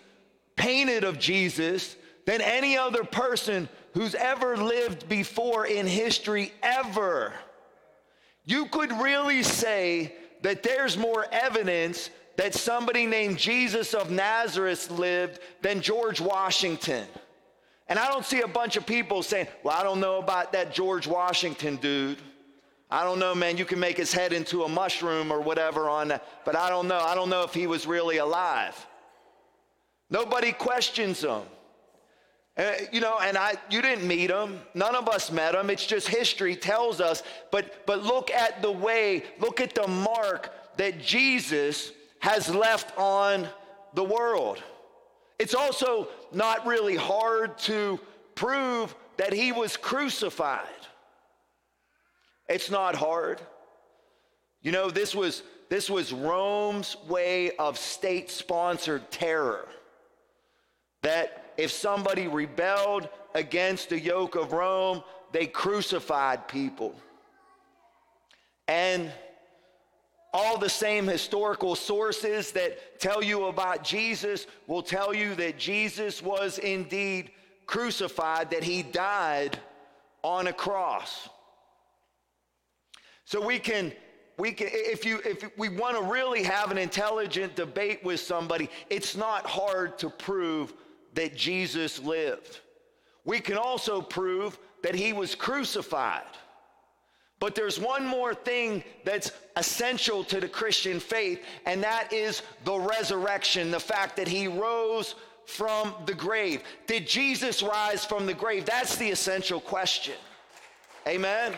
[0.56, 7.32] painted of Jesus than any other person who's ever lived before in history, ever.
[8.44, 15.40] You could really say that there's more evidence that somebody named Jesus of Nazareth lived
[15.62, 17.06] than George Washington.
[17.88, 20.72] And I don't see a bunch of people saying, Well, I don't know about that
[20.72, 22.18] George Washington dude.
[22.90, 23.56] I don't know, man.
[23.56, 26.86] You can make his head into a mushroom or whatever on that, but I don't
[26.86, 26.98] know.
[26.98, 28.86] I don't know if he was really alive.
[30.10, 31.42] Nobody questions him.
[32.56, 34.60] Uh, you know, and I, you didn't meet him.
[34.74, 35.70] None of us met him.
[35.70, 37.24] It's just history tells us.
[37.50, 43.48] But, but look at the way, look at the mark that Jesus has left on
[43.94, 44.62] the world.
[45.38, 48.00] It's also not really hard to
[48.34, 50.60] prove that he was crucified.
[52.48, 53.40] It's not hard.
[54.62, 59.66] You know, this was this was Rome's way of state-sponsored terror.
[61.02, 66.94] That if somebody rebelled against the yoke of Rome, they crucified people.
[68.68, 69.10] And
[70.34, 76.20] all the same historical sources that tell you about Jesus will tell you that Jesus
[76.20, 77.30] was indeed
[77.66, 79.56] crucified, that he died
[80.24, 81.28] on a cross.
[83.24, 83.92] So we can
[84.36, 88.68] we can if you if we want to really have an intelligent debate with somebody,
[88.90, 90.74] it's not hard to prove
[91.14, 92.58] that Jesus lived.
[93.24, 96.24] We can also prove that he was crucified.
[97.44, 102.78] But there's one more thing that's essential to the Christian faith, and that is the
[102.78, 105.14] resurrection, the fact that he rose
[105.44, 106.62] from the grave.
[106.86, 108.64] Did Jesus rise from the grave?
[108.64, 110.14] That's the essential question.
[111.06, 111.52] Amen?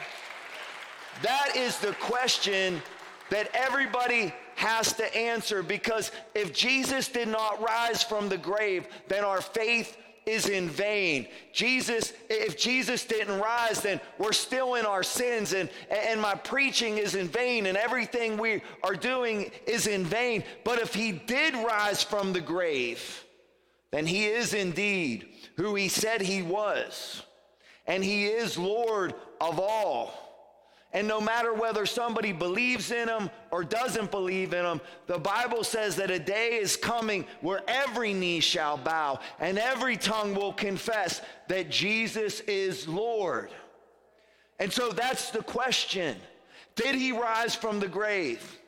[1.23, 2.83] That is the question
[3.31, 9.23] that everybody has to answer because if Jesus did not rise from the grave, then
[9.23, 9.97] our faith
[10.27, 11.29] is in vain.
[11.53, 16.99] Jesus, if Jesus didn't rise, then we're still in our sins and, and my preaching
[16.99, 20.43] is in vain and everything we are doing is in vain.
[20.65, 23.25] But if he did rise from the grave,
[23.93, 27.23] then he is indeed who he said he was.
[27.87, 30.26] And he is Lord of all.
[30.97, 35.63] And no matter whether somebody believes in him or doesn't believe in him, the Bible
[35.63, 40.55] says that a day is coming where every knee shall bow and every tongue will
[40.55, 43.51] confess that Jesus is Lord.
[44.59, 46.17] And so that's the question
[46.77, 48.59] Did he rise from the grave?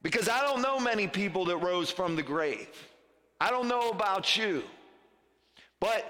[0.00, 2.70] Because I don't know many people that rose from the grave.
[3.38, 4.62] I don't know about you.
[5.78, 6.06] But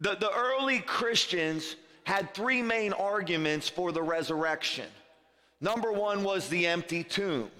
[0.00, 4.86] the, the early Christians had three main arguments for the resurrection.
[5.60, 7.50] Number one was the empty tomb.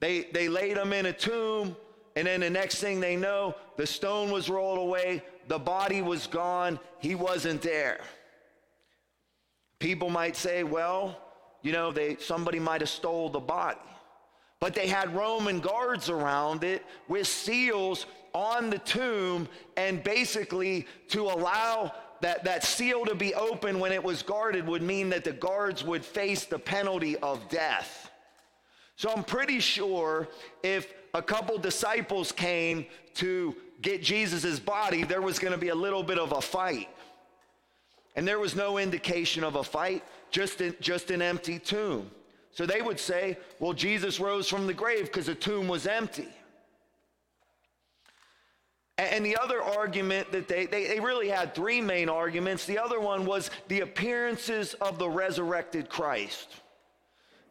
[0.00, 1.76] They, they laid him in a tomb,
[2.16, 6.26] and then the next thing they know, the stone was rolled away, the body was
[6.26, 8.00] gone, he wasn't there.
[9.78, 11.18] People might say, well,
[11.62, 13.78] you know, they, somebody might have stole the body.
[14.58, 21.22] But they had Roman guards around it with seals on the tomb, and basically to
[21.24, 25.32] allow that, that seal to be open when it was guarded would mean that the
[25.32, 28.10] guards would face the penalty of death.
[28.96, 30.28] So I'm pretty sure
[30.62, 35.74] if a couple disciples came to get Jesus' body, there was going to be a
[35.74, 36.88] little bit of a fight.
[38.16, 42.10] And there was no indication of a fight, just, in, just an empty tomb.
[42.52, 46.28] So they would say, well, Jesus rose from the grave because the tomb was empty.
[49.00, 52.66] And the other argument that they, they, they, really had three main arguments.
[52.66, 56.56] The other one was the appearances of the resurrected Christ.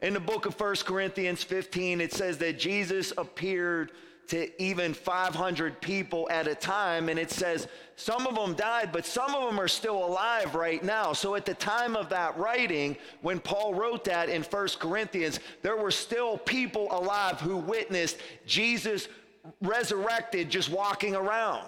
[0.04, 3.92] In the book of 1 Corinthians 15, it says that Jesus appeared
[4.28, 7.10] to even 500 people at a time.
[7.10, 10.84] And it says some of them died, but some of them are still alive right
[10.84, 11.14] now.
[11.14, 15.78] So at the time of that writing, when Paul wrote that in 1 Corinthians, there
[15.78, 19.08] were still people alive who witnessed Jesus
[19.62, 21.68] resurrected just walking around.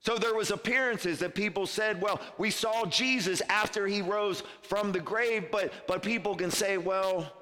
[0.00, 4.92] So there was appearances that people said, well, we saw Jesus after he rose from
[4.92, 7.32] the grave, but but people can say, well,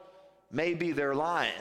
[0.53, 1.53] maybe they're lying.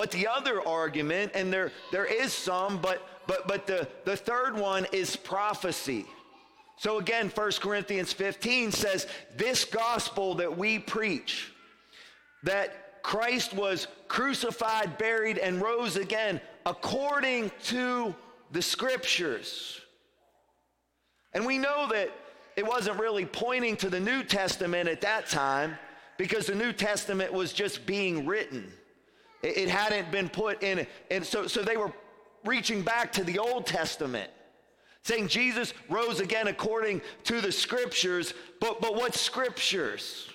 [0.00, 4.56] But the other argument, and there, there is some, but, but, but the, the third
[4.56, 6.06] one is prophecy.
[6.78, 9.06] So again, 1 Corinthians 15 says,
[9.36, 11.52] This gospel that we preach,
[12.44, 18.14] that Christ was crucified, buried, and rose again according to
[18.52, 19.80] the scriptures.
[21.32, 22.10] And we know that
[22.56, 25.78] it wasn't really pointing to the New Testament at that time
[26.18, 28.70] because the New Testament was just being written.
[29.42, 31.92] It, hadn't been put in, and so, so they were
[32.44, 34.30] reaching back to the Old Testament,
[35.02, 40.28] saying Jesus rose again according to the scriptures, but, but what scriptures?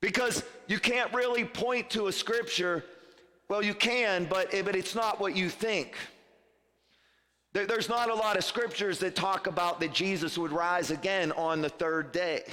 [0.00, 2.84] Because you can't really point to a scripture.
[3.48, 5.96] Well, you can, but, eh, but it's not what you think.
[7.52, 11.32] There, there's not a lot of scriptures that talk about that Jesus would rise again
[11.32, 12.44] on the third day.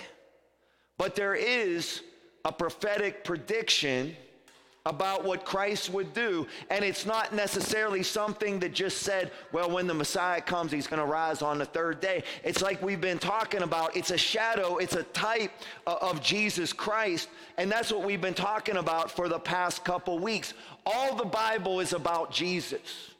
[0.97, 2.01] But there is
[2.45, 4.16] a prophetic prediction
[4.86, 6.47] about what Christ would do.
[6.71, 10.99] And it's not necessarily something that just said, well, when the Messiah comes, he's going
[10.99, 12.23] to rise on the third day.
[12.43, 13.95] It's like we've been talking about.
[13.95, 15.51] It's a shadow, it's a type
[15.86, 17.29] of Jesus Christ.
[17.57, 20.55] And that's what we've been talking about for the past couple weeks.
[20.86, 23.11] All the Bible is about Jesus.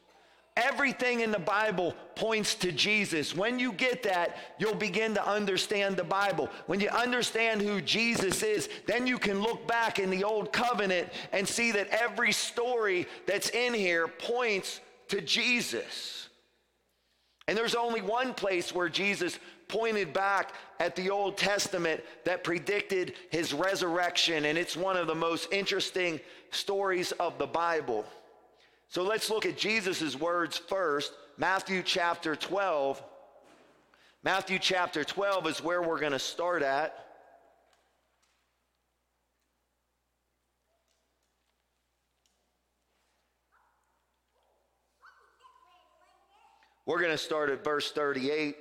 [0.56, 3.34] Everything in the Bible points to Jesus.
[3.34, 6.50] When you get that, you'll begin to understand the Bible.
[6.66, 11.08] When you understand who Jesus is, then you can look back in the Old Covenant
[11.32, 16.28] and see that every story that's in here points to Jesus.
[17.48, 19.38] And there's only one place where Jesus
[19.68, 25.14] pointed back at the Old Testament that predicted his resurrection, and it's one of the
[25.14, 28.04] most interesting stories of the Bible.
[28.92, 31.14] So let's look at Jesus' words first.
[31.38, 33.02] Matthew chapter 12.
[34.22, 36.94] Matthew chapter 12 is where we're going to start at.
[46.84, 48.56] We're going to start at verse 38.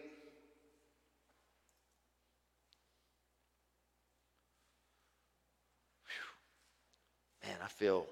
[7.44, 8.08] Man, I feel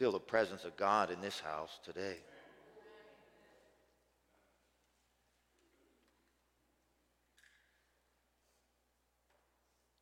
[0.00, 2.16] feel the presence of God in this house today.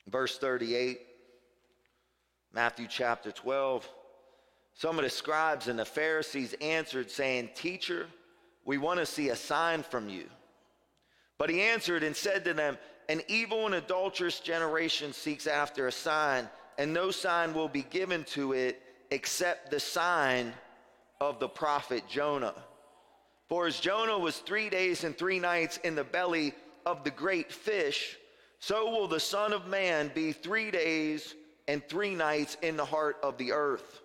[0.06, 1.00] Verse 38,
[2.52, 3.88] Matthew chapter 12.
[4.74, 8.06] Some of the scribes and the Pharisees answered, saying, Teacher,
[8.64, 10.26] we want to see a sign from you.
[11.38, 12.78] But he answered and said to them,
[13.08, 18.22] An evil and adulterous generation seeks after a sign, and no sign will be given
[18.26, 18.80] to it
[19.10, 20.52] except the sign
[21.20, 22.54] of the prophet Jonah.
[23.48, 26.52] For as Jonah was three days and three nights in the belly
[26.84, 28.16] of the great fish,
[28.60, 31.34] so will the Son of Man be three days
[31.66, 34.00] and three nights in the heart of the earth.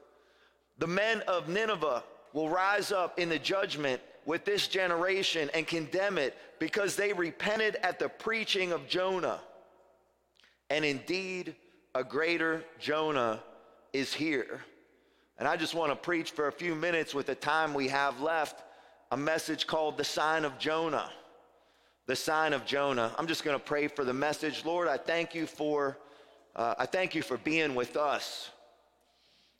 [0.77, 2.03] The men of Nineveh
[2.33, 7.75] will rise up in the judgment with this generation and condemn it because they repented
[7.83, 9.39] at the preaching of Jonah.
[10.69, 11.55] And indeed,
[11.93, 13.43] a greater Jonah
[13.91, 14.61] is here.
[15.37, 18.21] And I just want to preach for a few minutes with the time we have
[18.21, 18.63] left
[19.11, 21.09] a message called The Sign of Jonah.
[22.05, 23.13] The Sign of Jonah.
[23.17, 24.65] I'm just going to pray for the message.
[24.65, 25.97] Lord, I thank you for.
[26.55, 28.51] Uh, I thank you for being with us.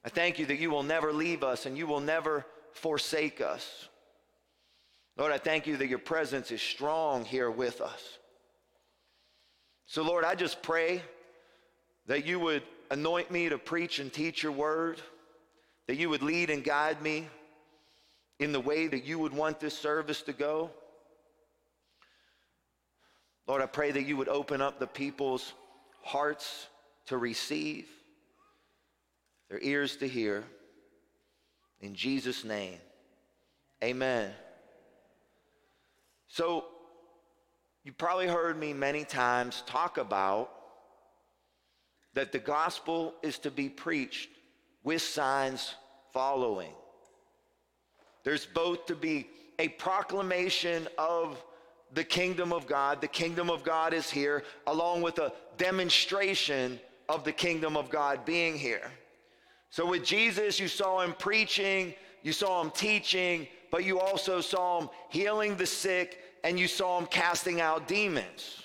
[0.06, 3.88] I thank you that you will never leave us and you will never forsake us.
[5.18, 8.18] Lord, I thank you that your presence is strong here with us.
[9.86, 11.04] So, Lord, I just pray
[12.08, 15.02] that you would anoint me to preach and teach your word,
[15.88, 17.28] that you would lead and guide me
[18.40, 20.72] in the way that you would want this service to go.
[23.48, 25.54] Lord, I pray that you would open up the people's
[26.02, 26.68] hearts
[27.08, 27.88] to receive,
[29.50, 30.44] their ears to hear.
[31.82, 32.78] In Jesus' name,
[33.84, 34.32] amen.
[36.30, 36.66] So,
[37.84, 40.50] you probably heard me many times talk about
[42.14, 44.30] that the gospel is to be preached
[44.84, 45.76] with signs
[46.12, 46.72] following.
[48.24, 49.28] There's both to be
[49.60, 51.44] a proclamation of
[51.94, 57.24] the kingdom of God, the kingdom of God is here, along with a demonstration of
[57.24, 58.92] the kingdom of God being here.
[59.70, 61.94] So with Jesus, you saw him preaching,
[62.24, 67.00] you saw him teaching, but you also saw him healing the sick, and you saw
[67.00, 68.64] him casting out demons.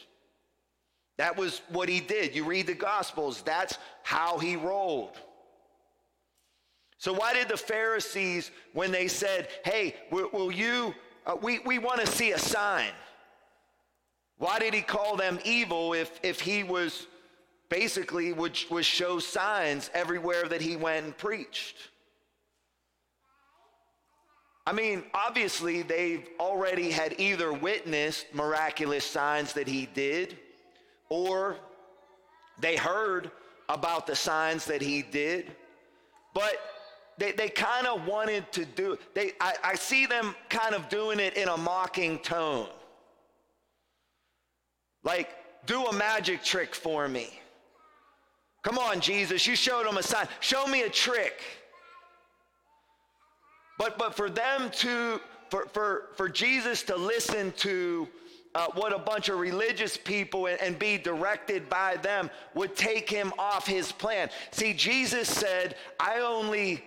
[1.18, 2.34] That was what he did.
[2.34, 5.18] You read the Gospels, that's how he rolled.
[6.98, 10.94] So, why did the Pharisees, when they said, Hey, will, you,
[11.26, 12.90] uh, we, we want to see a sign?
[14.38, 17.06] Why did he call them evil if, if he was
[17.68, 21.76] basically would, would show signs everywhere that he went and preached?
[24.66, 30.36] I mean, obviously, they've already had either witnessed miraculous signs that he did,
[31.08, 31.56] or
[32.60, 33.30] they heard
[33.68, 35.56] about the signs that he did,
[36.34, 36.56] but
[37.18, 41.20] they, they kind of wanted to do they I, I see them kind of doing
[41.20, 42.68] it in a mocking tone.
[45.02, 45.30] Like
[45.66, 47.40] do a magic trick for me.
[48.62, 50.28] Come on jesus you showed them a sign.
[50.40, 51.42] Show me a trick.
[53.78, 55.20] But but for them to
[55.50, 58.08] for for for jesus to listen to
[58.54, 63.08] uh, what a bunch of religious people and, and be directed by them would take
[63.08, 64.30] him off his plan.
[64.50, 66.82] See, Jesus said, I only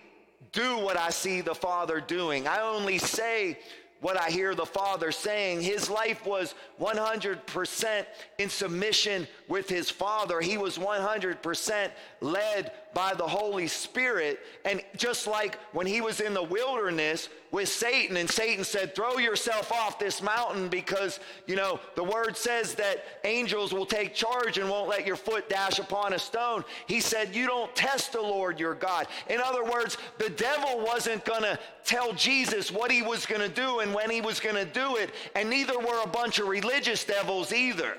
[0.52, 2.48] do what I see the Father doing.
[2.48, 3.58] I only say
[4.02, 5.62] what I hear the Father saying.
[5.62, 8.06] His life was 100%
[8.40, 10.42] in submission with his Father.
[10.42, 14.40] He was 100% led by the Holy Spirit.
[14.66, 19.18] And just like when he was in the wilderness with Satan, and Satan said, Throw
[19.18, 24.58] yourself off this mountain because, you know, the word says that angels will take charge
[24.58, 26.64] and won't let your foot dash upon a stone.
[26.88, 29.08] He said, You don't test the Lord your God.
[29.30, 33.50] In other words, the devil wasn't going to tell Jesus what he was going to
[33.50, 36.48] do and when he was going to do it, and neither were a bunch of
[36.48, 37.98] religious devils either.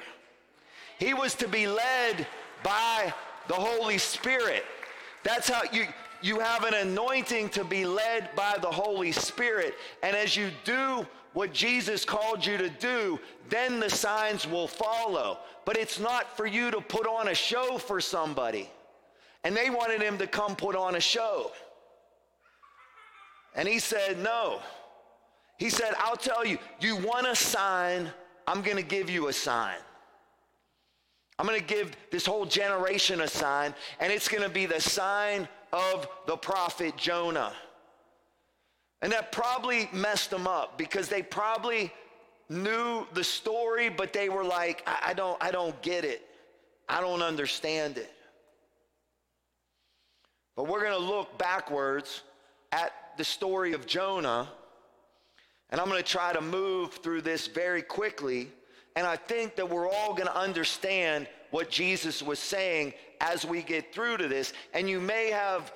[0.98, 2.27] He was to be led
[2.62, 3.12] by
[3.48, 4.64] the Holy Spirit.
[5.23, 5.86] That's how you,
[6.20, 9.74] you have an anointing to be led by the Holy Spirit.
[10.03, 13.19] And as you do what Jesus called you to do,
[13.49, 15.39] then the signs will follow.
[15.65, 18.69] But it's not for you to put on a show for somebody.
[19.44, 21.53] And they wanted him to come put on a show.
[23.55, 24.61] And he said, No.
[25.59, 28.11] He said, I'll tell you, you want a sign,
[28.49, 29.77] I'm going to give you a sign.
[31.43, 34.81] I'm going to give this whole generation a sign, and it's going to be the
[34.81, 37.52] sign of the prophet Jonah.
[39.02, 41.93] And that probably messed them up because they probably
[42.48, 46.24] knew the story, but they were like, I, I don't, I don't get it.
[46.89, 48.12] I don't understand it.
[50.55, 52.23] But we're going to look backwards
[52.70, 54.48] at the story of Jonah,
[55.70, 58.52] and I'm going to try to move through this very quickly
[58.97, 63.62] and I think that we're all going to understand what Jesus was saying as we
[63.62, 64.52] get through to this.
[64.74, 65.73] And you may have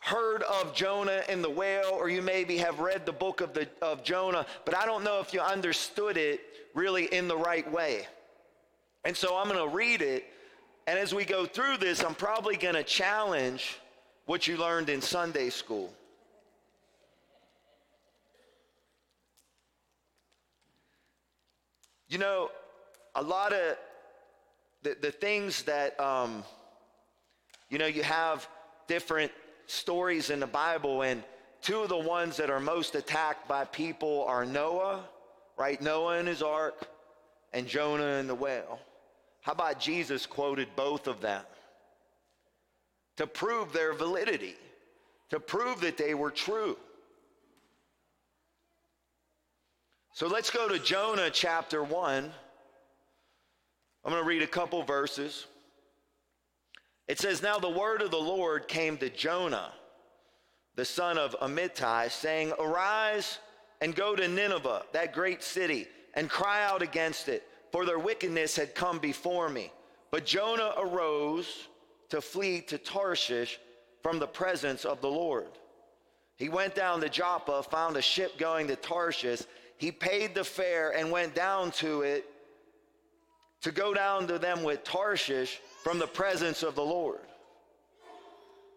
[0.00, 3.68] heard of Jonah and the whale, or you maybe have read the book of, the,
[3.82, 6.40] of Jonah, but I don't know if you understood it
[6.74, 8.06] really in the right way.
[9.04, 10.24] And so I'm going to read it.
[10.86, 13.78] And as we go through this, I'm probably going to challenge
[14.26, 15.92] what you learned in Sunday school.
[22.10, 22.50] You know,
[23.14, 23.76] a lot of
[24.82, 26.42] the, the things that, um,
[27.68, 28.48] you know, you have
[28.88, 29.30] different
[29.66, 31.22] stories in the Bible, and
[31.62, 35.04] two of the ones that are most attacked by people are Noah,
[35.56, 35.80] right?
[35.80, 36.88] Noah and his ark,
[37.52, 38.80] and Jonah and the whale.
[39.42, 41.44] How about Jesus quoted both of them
[43.18, 44.56] to prove their validity,
[45.28, 46.76] to prove that they were true?
[50.12, 52.32] So let's go to Jonah chapter 1.
[54.04, 55.46] I'm going to read a couple verses.
[57.06, 59.72] It says, Now the word of the Lord came to Jonah,
[60.74, 63.38] the son of Amittai, saying, Arise
[63.80, 68.56] and go to Nineveh, that great city, and cry out against it, for their wickedness
[68.56, 69.70] had come before me.
[70.10, 71.68] But Jonah arose
[72.08, 73.60] to flee to Tarshish
[74.02, 75.50] from the presence of the Lord.
[76.36, 79.42] He went down to Joppa, found a ship going to Tarshish.
[79.80, 82.30] He paid the fare and went down to it
[83.62, 87.20] to go down to them with Tarshish from the presence of the Lord.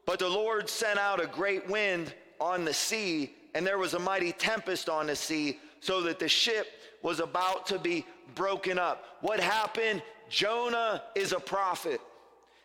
[0.05, 3.99] But the Lord sent out a great wind on the sea, and there was a
[3.99, 6.67] mighty tempest on the sea, so that the ship
[7.01, 9.17] was about to be broken up.
[9.19, 10.01] What happened?
[10.29, 11.99] Jonah is a prophet,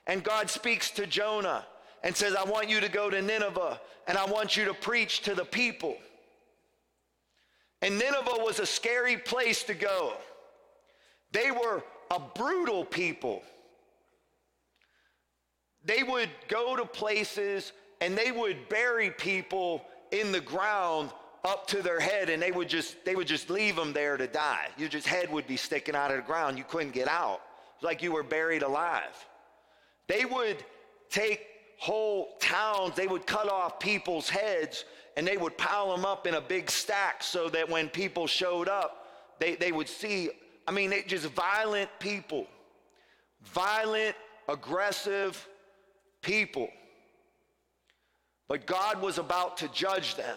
[0.06, 1.66] and God speaks to Jonah
[2.04, 5.22] and says, I want you to go to Nineveh, and I want you to preach
[5.22, 5.96] to the people.
[7.82, 10.14] And Nineveh was a scary place to go.
[11.32, 13.42] They were a brutal people.
[15.84, 21.10] They would go to places and they would bury people in the ground
[21.44, 24.26] up to their head and they would just they would just leave them there to
[24.26, 24.68] die.
[24.76, 26.58] Your just head would be sticking out of the ground.
[26.58, 27.40] You couldn't get out.
[27.80, 29.26] Like you were buried alive.
[30.08, 30.64] They would
[31.10, 31.46] take
[31.78, 34.84] whole towns, they would cut off people's heads
[35.18, 38.68] and they would pile them up in a big stack so that when people showed
[38.68, 39.04] up,
[39.40, 40.30] they, they would see,
[40.64, 42.46] I mean, just violent people,
[43.42, 44.14] violent,
[44.48, 45.44] aggressive
[46.22, 46.68] people.
[48.46, 50.36] But God was about to judge them.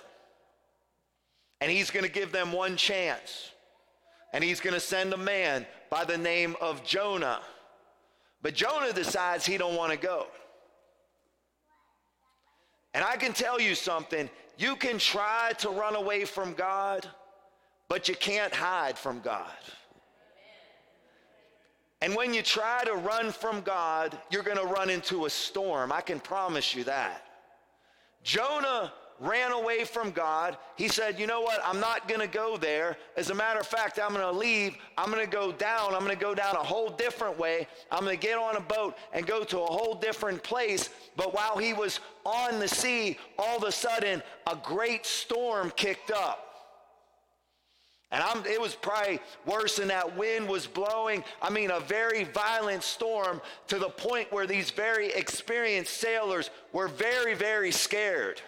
[1.61, 3.51] And he's going to give them one chance.
[4.33, 7.41] And he's going to send a man by the name of Jonah.
[8.41, 10.25] But Jonah decides he don't want to go.
[12.93, 17.07] And I can tell you something, you can try to run away from God,
[17.87, 19.51] but you can't hide from God.
[22.01, 25.91] And when you try to run from God, you're going to run into a storm.
[25.91, 27.25] I can promise you that.
[28.23, 28.91] Jonah
[29.21, 30.57] ran away from God.
[30.75, 31.61] He said, You know what?
[31.63, 32.97] I'm not going to go there.
[33.15, 34.75] As a matter of fact, I'm going to leave.
[34.97, 35.93] I'm going to go down.
[35.93, 37.67] I'm going to go down a whole different way.
[37.91, 40.89] I'm going to get on a boat and go to a whole different place.
[41.15, 46.11] But while he was on the sea, all of a sudden, a great storm kicked
[46.11, 46.47] up.
[48.13, 51.23] And I'm, it was probably worse than that wind was blowing.
[51.41, 56.89] I mean, a very violent storm to the point where these very experienced sailors were
[56.89, 58.41] very, very scared.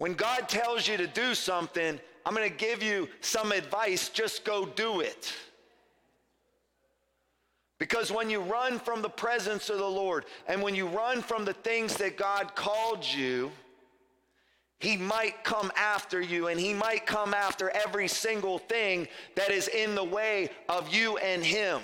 [0.00, 4.08] When God tells you to do something, I'm going to give you some advice.
[4.08, 5.30] Just go do it.
[7.78, 11.44] Because when you run from the presence of the Lord and when you run from
[11.44, 13.52] the things that God called you,
[14.78, 19.68] he might come after you and he might come after every single thing that is
[19.68, 21.82] in the way of you and him.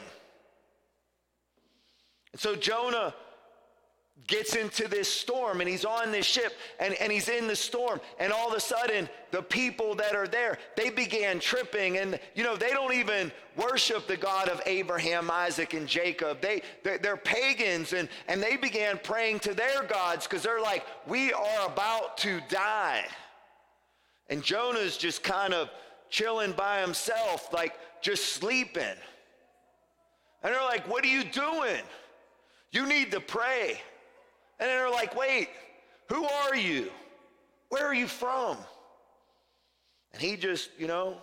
[2.32, 3.14] And so Jonah
[4.26, 8.00] gets into this storm and he's on this ship and, and he's in the storm
[8.18, 12.42] and all of a sudden the people that are there they began tripping and you
[12.42, 16.40] know they don't even worship the god of abraham isaac and jacob.
[16.40, 20.84] They they're, they're pagans and and they began praying to their gods because they're like
[21.06, 23.04] we are about to die.
[24.28, 25.70] And jonah's just kind of
[26.10, 28.82] chilling by himself like just sleeping.
[30.42, 31.82] And they're like what are you doing?
[32.72, 33.80] You need to pray
[34.58, 35.48] and they're like, wait,
[36.08, 36.90] who are you?
[37.68, 38.56] Where are you from?
[40.12, 41.18] And he just, you know,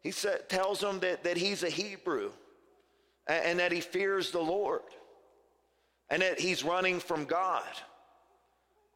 [0.00, 2.30] he said, tells them that, that he's a Hebrew
[3.26, 4.82] and, and that he fears the Lord
[6.10, 7.64] and that he's running from God.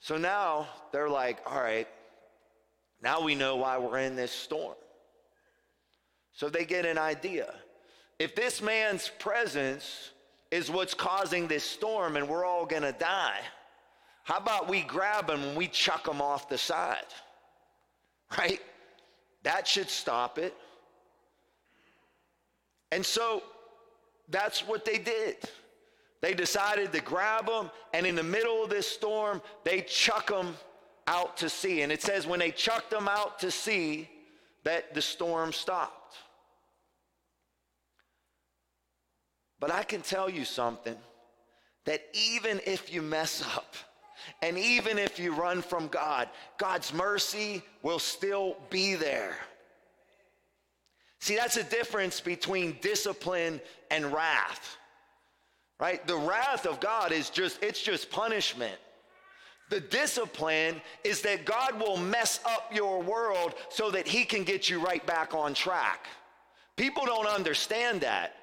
[0.00, 1.88] So now they're like, all right,
[3.02, 4.76] now we know why we're in this storm.
[6.32, 7.52] So they get an idea.
[8.18, 10.10] If this man's presence
[10.50, 13.40] is what's causing this storm and we're all gonna die.
[14.24, 17.06] How about we grab them and we chuck them off the side?
[18.36, 18.60] Right?
[19.42, 20.54] That should stop it.
[22.90, 23.42] And so
[24.28, 25.36] that's what they did.
[26.20, 30.56] They decided to grab them, and in the middle of this storm, they chuck them
[31.06, 31.82] out to sea.
[31.82, 34.08] And it says when they chucked them out to sea,
[34.64, 36.16] that the storm stopped.
[39.60, 40.96] But I can tell you something
[41.84, 43.74] that even if you mess up,
[44.42, 46.28] and even if you run from God,
[46.58, 49.36] God's mercy will still be there.
[51.20, 53.60] See, that's a difference between discipline
[53.90, 54.76] and wrath.
[55.80, 56.04] Right?
[56.06, 58.76] The wrath of God is just it's just punishment.
[59.70, 64.70] The discipline is that God will mess up your world so that He can get
[64.70, 66.06] you right back on track.
[66.76, 68.34] People don't understand that.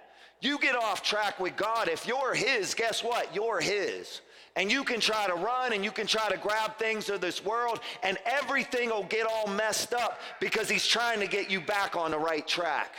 [0.46, 3.34] You get off track with God, if you're His, guess what?
[3.34, 4.22] You're His.
[4.56, 7.44] And you can try to run and you can try to grab things of this
[7.44, 11.96] world, and everything will get all messed up because He's trying to get you back
[11.96, 12.94] on the right track.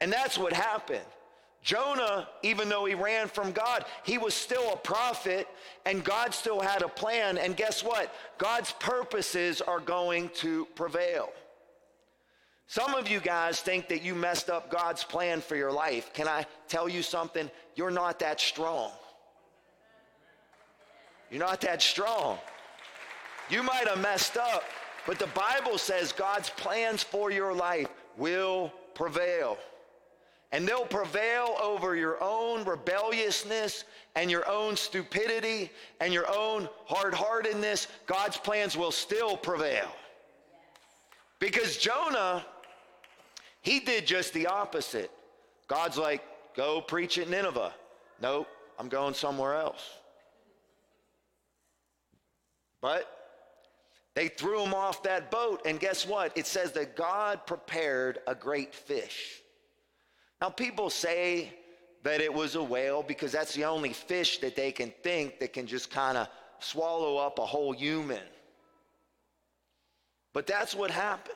[0.00, 1.06] And that's what happened.
[1.62, 5.48] Jonah, even though he ran from God, he was still a prophet
[5.84, 7.38] and God still had a plan.
[7.38, 8.14] And guess what?
[8.38, 11.30] God's purposes are going to prevail.
[12.68, 16.12] Some of you guys think that you messed up God's plan for your life.
[16.12, 17.50] Can I tell you something?
[17.76, 18.90] You're not that strong.
[21.30, 22.38] You're not that strong.
[23.50, 24.64] You might have messed up,
[25.06, 29.58] but the Bible says God's plans for your life will prevail
[30.52, 33.84] and they'll prevail over your own rebelliousness
[34.14, 35.70] and your own stupidity
[36.00, 39.94] and your own hard heartedness, God's plans will still prevail.
[41.40, 42.46] Because Jonah,
[43.66, 45.10] he did just the opposite.
[45.66, 46.22] God's like,
[46.54, 47.74] go preach at Nineveh.
[48.22, 48.46] Nope,
[48.78, 49.82] I'm going somewhere else.
[52.80, 53.10] But
[54.14, 56.30] they threw him off that boat, and guess what?
[56.38, 59.42] It says that God prepared a great fish.
[60.40, 61.52] Now, people say
[62.04, 65.52] that it was a whale because that's the only fish that they can think that
[65.52, 66.28] can just kind of
[66.60, 68.22] swallow up a whole human.
[70.32, 71.34] But that's what happened.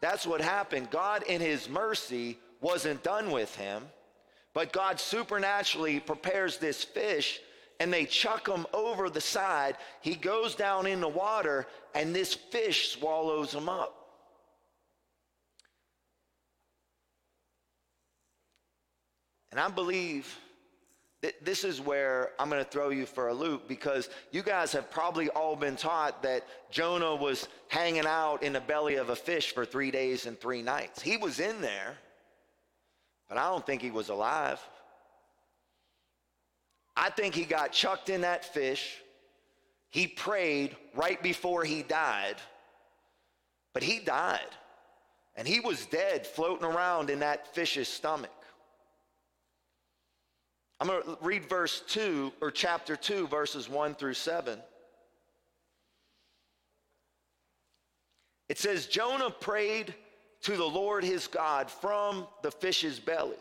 [0.00, 0.90] That's what happened.
[0.90, 3.82] God, in His mercy, wasn't done with him,
[4.54, 7.40] but God supernaturally prepares this fish
[7.80, 9.76] and they chuck him over the side.
[10.00, 13.94] He goes down in the water and this fish swallows him up.
[19.50, 20.38] And I believe
[21.42, 24.88] this is where I'm going to throw you for a loop because you guys have
[24.88, 29.52] probably all been taught that Jonah was hanging out in the belly of a fish
[29.52, 31.02] for three days and three nights.
[31.02, 31.96] He was in there,
[33.28, 34.60] but I don't think he was alive.
[36.96, 38.96] I think he got chucked in that fish.
[39.90, 42.36] He prayed right before he died,
[43.72, 44.40] but he died.
[45.34, 48.30] And he was dead floating around in that fish's stomach.
[50.80, 54.58] I'm going to read verse 2 or chapter 2, verses 1 through 7.
[58.48, 59.94] It says, Jonah prayed
[60.42, 63.36] to the Lord his God from the fish's belly.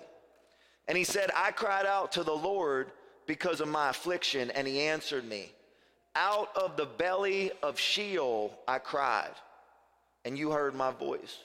[0.87, 2.91] And he said, I cried out to the Lord
[3.27, 5.51] because of my affliction, and he answered me.
[6.15, 9.35] Out of the belly of Sheol I cried,
[10.25, 11.37] and you heard my voice.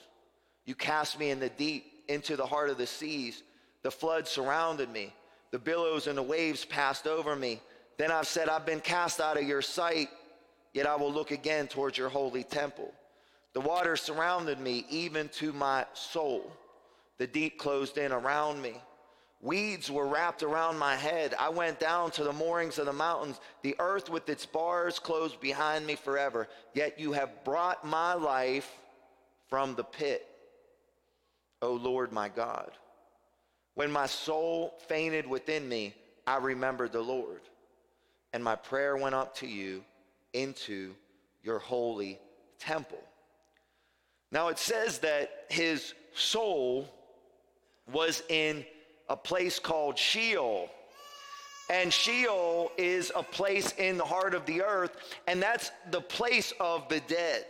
[0.65, 3.43] You cast me in the deep, into the heart of the seas.
[3.83, 5.13] The flood surrounded me.
[5.53, 7.61] The billows and the waves passed over me.
[7.97, 10.09] Then I've said, I've been cast out of your sight,
[10.73, 12.91] yet I will look again towards your holy temple.
[13.53, 16.51] The waters surrounded me, even to my soul.
[17.19, 18.73] The deep closed in around me.
[19.41, 21.35] Weeds were wrapped around my head.
[21.39, 23.39] I went down to the moorings of the mountains.
[23.61, 26.47] The earth with its bars closed behind me forever.
[26.73, 28.71] Yet you have brought my life
[29.49, 30.25] from the pit,
[31.61, 32.71] O Lord my God.
[33.75, 35.95] When my soul fainted within me,
[36.27, 37.41] I remembered the Lord,
[38.31, 39.83] and my prayer went up to you
[40.33, 40.93] into
[41.43, 42.19] your holy
[42.59, 43.01] temple.
[44.31, 46.87] Now it says that his soul
[47.91, 48.65] was in
[49.09, 50.69] a place called Sheol.
[51.69, 54.95] And Sheol is a place in the heart of the earth,
[55.27, 57.45] and that's the place of the dead.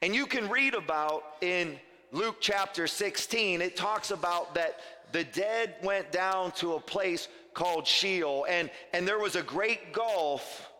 [0.00, 1.78] And you can read about in
[2.12, 4.80] Luke chapter 16, it talks about that
[5.12, 9.94] the dead went down to a place called Sheol, and, and there was a great
[9.94, 10.70] gulf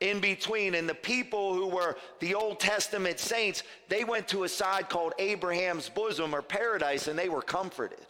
[0.00, 0.74] in between.
[0.74, 5.12] And the people who were the Old Testament saints, they went to a side called
[5.18, 8.06] Abraham's bosom or paradise, and they were comforted.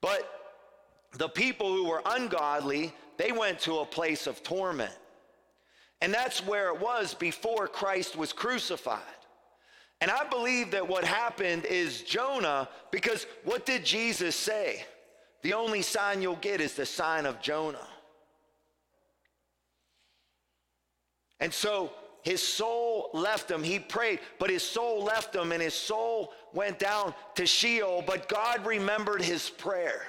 [0.00, 0.26] But
[1.18, 4.96] the people who were ungodly, they went to a place of torment.
[6.00, 9.02] And that's where it was before Christ was crucified.
[10.00, 14.84] And I believe that what happened is Jonah, because what did Jesus say?
[15.42, 17.86] The only sign you'll get is the sign of Jonah.
[21.40, 21.92] And so
[22.22, 23.62] his soul left him.
[23.62, 28.02] He prayed, but his soul left him, and his soul went down to Sheol.
[28.06, 30.02] But God remembered his prayer.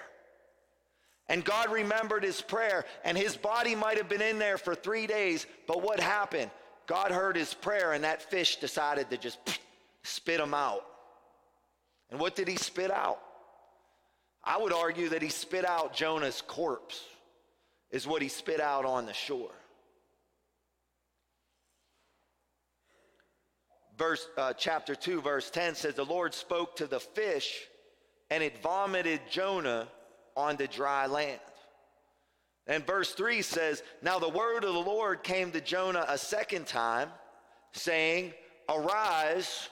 [1.30, 5.06] And God remembered his prayer, and his body might have been in there for three
[5.06, 5.46] days.
[5.68, 6.50] But what happened?
[6.88, 9.38] God heard his prayer, and that fish decided to just
[10.04, 10.86] spit him out.
[12.10, 13.20] And what did he spit out?
[14.44, 17.04] I would argue that he spit out Jonah's corpse.
[17.92, 19.52] is what he spit out on the shore.
[23.98, 27.68] Verse, uh, chapter 2, verse 10 says, The Lord spoke to the fish,
[28.30, 29.88] and it vomited Jonah
[30.38, 31.42] on the dry land.
[32.66, 36.68] And verse 3 says, Now the word of the Lord came to Jonah a second
[36.68, 37.10] time,
[37.74, 38.34] saying,
[38.70, 39.68] Arise.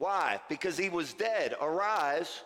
[0.00, 0.40] Why?
[0.48, 1.54] Because he was dead.
[1.60, 2.40] Arise,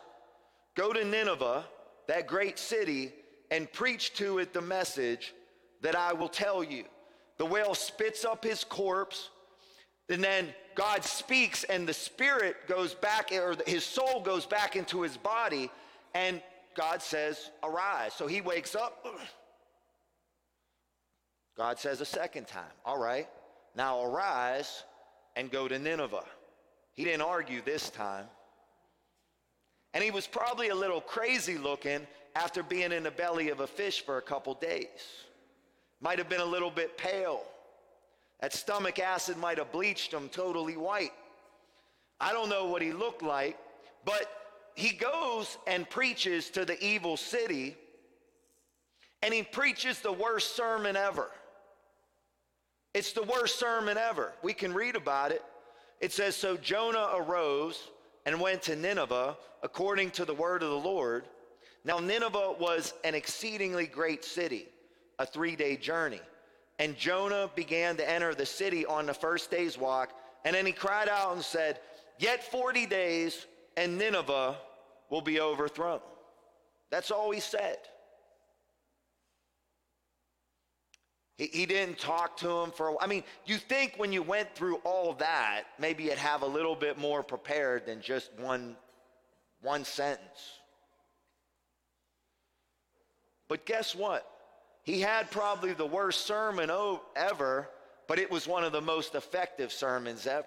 [0.75, 1.65] go to Nineveh,
[2.09, 3.13] that great city,
[3.53, 5.33] and preach to it the message
[5.81, 6.83] that I will tell you.
[7.39, 9.31] The whale spits up his corpse,
[10.09, 15.03] and then God speaks, and the spirit goes back, or his soul goes back into
[15.03, 15.71] his body,
[16.13, 16.43] and
[16.75, 18.15] God says, Arise.
[18.15, 19.07] So he wakes up.
[21.57, 23.29] God says a second time, All right,
[23.77, 24.83] now arise
[25.37, 26.25] and go to Nineveh.
[26.95, 28.27] He didn't argue this time.
[29.93, 33.67] And he was probably a little crazy looking after being in the belly of a
[33.67, 34.89] fish for a couple days.
[36.01, 37.43] Might have been a little bit pale.
[38.41, 41.13] That stomach acid might have bleached him totally white.
[42.21, 43.57] I don't know what he looked like,
[44.05, 44.29] but
[44.75, 47.77] he goes and preaches to the evil city,
[49.23, 51.31] and he preaches the worst sermon ever.
[52.93, 54.33] It's the worst sermon ever.
[54.43, 55.43] We can read about it.
[56.05, 57.89] It says So Jonah arose
[58.27, 61.25] and went to Nineveh according to the word of the Lord.
[61.83, 64.67] Now, Nineveh was an exceedingly great city,
[65.19, 66.21] a three day journey.
[66.79, 70.13] And Jonah began to enter the city on the first day's walk.
[70.45, 71.79] And then he cried out and said,
[72.19, 73.47] Yet 40 days,
[73.79, 74.57] and Nineveh
[75.09, 76.01] will be overthrown.
[76.91, 77.79] That's all he said.
[81.37, 84.77] He, he didn't talk to him for, I mean, you think when you went through
[84.85, 88.77] all that, maybe you'd have a little bit more prepared than just one,
[89.61, 90.61] one sentence.
[93.49, 94.31] But guess what?
[94.85, 96.71] He had probably the worst sermon
[97.17, 97.69] ever,
[98.07, 100.47] but it was one of the most effective sermons ever.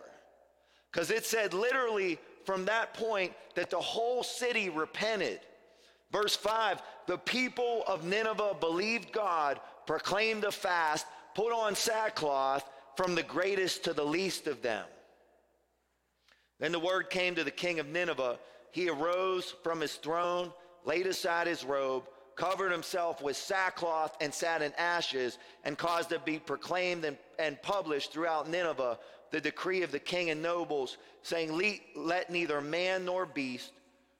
[0.92, 5.42] Because it said literally from that point that the whole city repented.
[6.12, 13.16] Verse 5 the people of Nineveh believed God, proclaimed a fast, put on sackcloth from
[13.16, 14.86] the greatest to the least of them.
[16.60, 18.38] Then the word came to the king of Nineveh.
[18.72, 20.52] He arose from his throne,
[20.84, 22.04] laid aside his robe,
[22.36, 27.62] covered himself with sackcloth and sat in ashes, and caused to be proclaimed and, and
[27.62, 29.00] published throughout Nineveh
[29.32, 31.52] the decree of the king and nobles, saying,
[31.96, 33.72] Let neither man nor beast,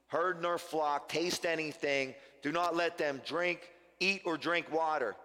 [0.08, 2.14] herd nor flock taste anything.
[2.42, 3.70] Do not let them drink,
[4.00, 5.16] eat, or drink water.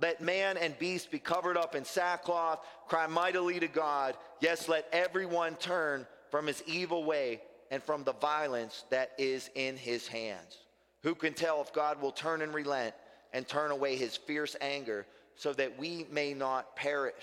[0.00, 4.16] Let man and beast be covered up in sackcloth, cry mightily to God.
[4.40, 9.76] Yes, let everyone turn from his evil way and from the violence that is in
[9.76, 10.58] his hands.
[11.02, 12.94] Who can tell if God will turn and relent
[13.32, 15.06] and turn away his fierce anger
[15.36, 17.14] so that we may not perish?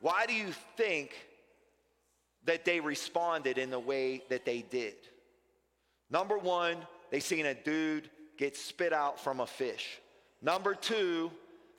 [0.00, 1.12] Why do you think
[2.44, 4.94] that they responded in the way that they did?
[6.10, 6.76] Number one,
[7.10, 8.08] they seen a dude
[8.38, 9.98] get spit out from a fish.
[10.42, 11.30] Number two,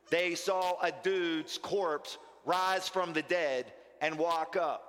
[0.09, 3.71] they saw a dude's corpse rise from the dead
[4.01, 4.83] and walk up.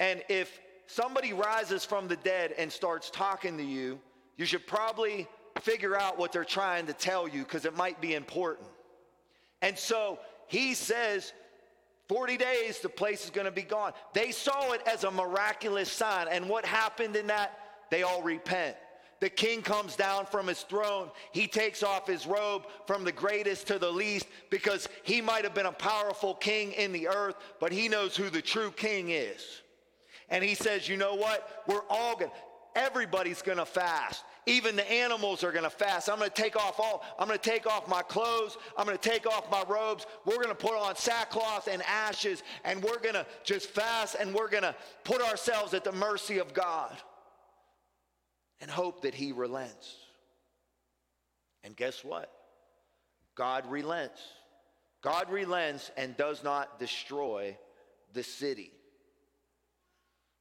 [0.00, 4.00] And if somebody rises from the dead and starts talking to you,
[4.36, 5.28] you should probably
[5.60, 8.68] figure out what they're trying to tell you because it might be important.
[9.60, 11.32] And so he says,
[12.08, 13.92] 40 days, the place is going to be gone.
[14.14, 16.28] They saw it as a miraculous sign.
[16.30, 17.58] And what happened in that?
[17.90, 18.76] They all repent.
[19.20, 21.10] The king comes down from his throne.
[21.32, 25.54] He takes off his robe from the greatest to the least because he might have
[25.54, 29.62] been a powerful king in the earth, but he knows who the true king is.
[30.28, 31.64] And he says, You know what?
[31.66, 32.36] We're all going to,
[32.76, 34.24] everybody's going to fast.
[34.46, 36.08] Even the animals are going to fast.
[36.08, 38.56] I'm going to take off all, I'm going to take off my clothes.
[38.76, 40.06] I'm going to take off my robes.
[40.24, 44.32] We're going to put on sackcloth and ashes, and we're going to just fast and
[44.32, 46.96] we're going to put ourselves at the mercy of God
[48.60, 49.96] and hope that He relents.
[51.64, 52.30] And guess what?
[53.34, 54.20] God relents.
[55.02, 57.56] God relents and does not destroy
[58.12, 58.72] the city,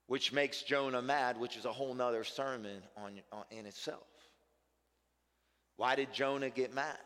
[0.08, 4.08] which makes Jonah mad, which is a whole nother sermon on, on, in itself.
[5.76, 6.98] Why did Jonah get mad?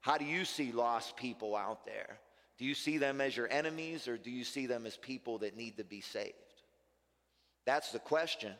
[0.00, 2.18] How do you see lost people out there?
[2.58, 5.56] Do you see them as your enemies or do you see them as people that
[5.56, 6.34] need to be saved?
[7.64, 8.52] That's the question.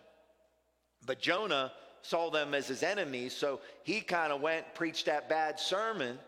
[1.06, 1.72] But Jonah
[2.02, 6.18] saw them as his enemies, so he kind of went, preached that bad sermon,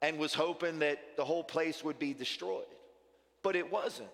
[0.00, 2.64] and was hoping that the whole place would be destroyed.
[3.42, 4.10] But it wasn't,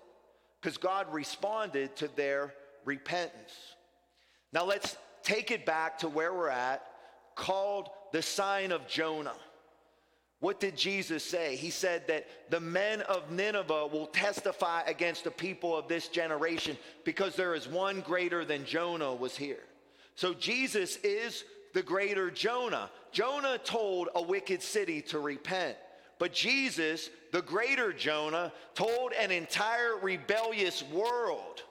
[0.61, 2.55] because God responded to their
[2.85, 3.55] repentance.
[4.53, 6.87] Now let's take it back to where we're at,
[7.35, 9.35] called the sign of Jonah.
[10.41, 11.57] What did Jesus say?
[11.57, 16.77] He said that the men of Nineveh will testify against the people of this generation
[17.05, 19.63] because there is one greater than Jonah was here.
[20.15, 22.91] So Jesus is the greater Jonah.
[23.13, 25.77] Jonah told a wicked city to repent.
[26.19, 31.63] But Jesus, the greater Jonah, told an entire rebellious world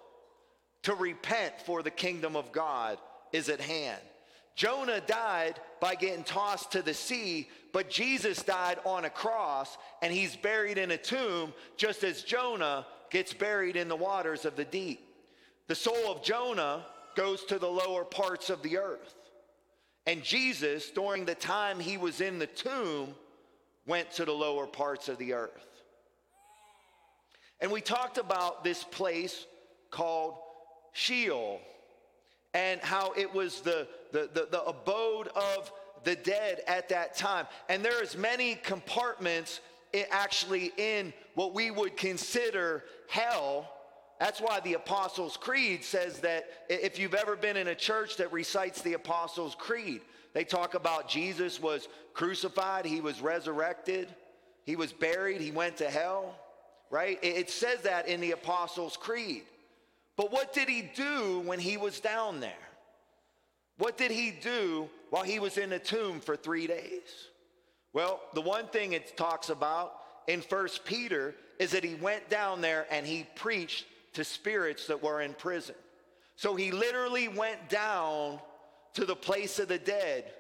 [0.84, 2.98] to repent for the kingdom of God
[3.32, 4.02] is at hand.
[4.56, 10.14] Jonah died by getting tossed to the sea, but Jesus died on a cross and
[10.14, 14.66] he's buried in a tomb just as Jonah gets buried in the waters of the
[14.66, 15.08] deep.
[15.68, 16.86] The soul of Jonah
[17.16, 19.16] goes to the lower parts of the earth.
[20.06, 23.16] And Jesus, during the time he was in the tomb,
[23.86, 25.68] went to the lower parts of the earth.
[27.60, 29.46] And we talked about this place
[29.90, 30.36] called
[30.92, 31.62] Sheol
[32.54, 35.72] and how it was the, the, the, the abode of
[36.04, 37.48] the dead at that time.
[37.70, 39.62] And there is many compartments
[39.94, 43.72] eh, actually in what we would consider hell.
[44.24, 48.32] That's why the Apostles' Creed says that if you've ever been in a church that
[48.32, 50.00] recites the Apostles' Creed,
[50.32, 54.08] they talk about Jesus was crucified, he was resurrected,
[54.66, 56.38] he was buried, he went to hell,
[56.90, 57.20] right?
[57.22, 59.44] It says that in the Apostles' Creed.
[60.16, 62.54] But what did he do when he was down there?
[63.78, 67.28] What did he do while he was in the tomb for three days?
[67.92, 69.96] Well, the one thing it talks about
[70.28, 73.84] in First Peter is that he went down there and he preached
[74.14, 75.76] to spirits that were in prison.
[76.36, 78.40] So he literally went down
[78.94, 80.32] to the place of the dead.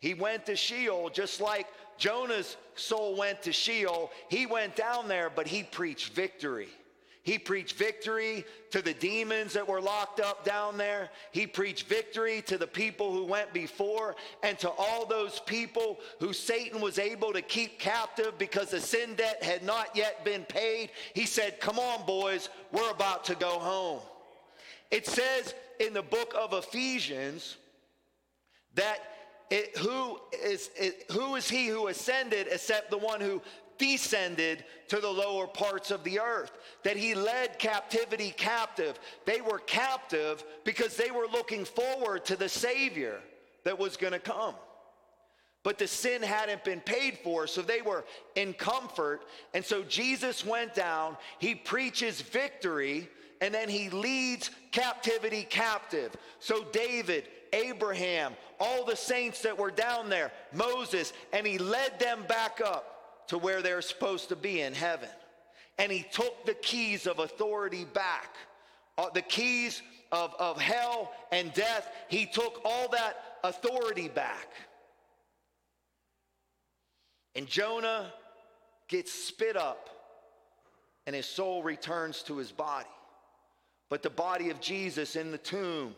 [0.00, 1.66] He went to Sheol just like
[1.98, 4.10] Jonah's soul went to Sheol.
[4.28, 6.68] He went down there, but he preached victory.
[7.26, 11.10] He preached victory to the demons that were locked up down there.
[11.32, 16.32] He preached victory to the people who went before and to all those people who
[16.32, 20.90] Satan was able to keep captive because the sin debt had not yet been paid.
[21.14, 24.02] He said, Come on, boys, we're about to go home.
[24.92, 27.56] It says in the book of Ephesians
[28.76, 28.98] that
[29.50, 33.42] it, who, is, it, who is he who ascended except the one who
[33.78, 38.98] descended to the lower parts of the earth, that he led captivity captive.
[39.24, 43.20] They were captive because they were looking forward to the Savior
[43.64, 44.54] that was going to come.
[45.62, 48.04] But the sin hadn't been paid for, so they were
[48.36, 49.22] in comfort.
[49.52, 53.08] And so Jesus went down, he preaches victory,
[53.40, 56.14] and then he leads captivity captive.
[56.38, 62.24] So David, Abraham, all the saints that were down there, Moses, and he led them
[62.28, 62.95] back up
[63.28, 65.08] to where they're supposed to be in heaven.
[65.78, 68.34] And he took the keys of authority back,
[68.96, 69.82] uh, the keys
[70.12, 71.90] of, of hell and death.
[72.08, 74.48] He took all that authority back.
[77.34, 78.12] And Jonah
[78.88, 79.90] gets spit up,
[81.06, 82.88] and his soul returns to his body.
[83.90, 85.94] But the body of Jesus in the tomb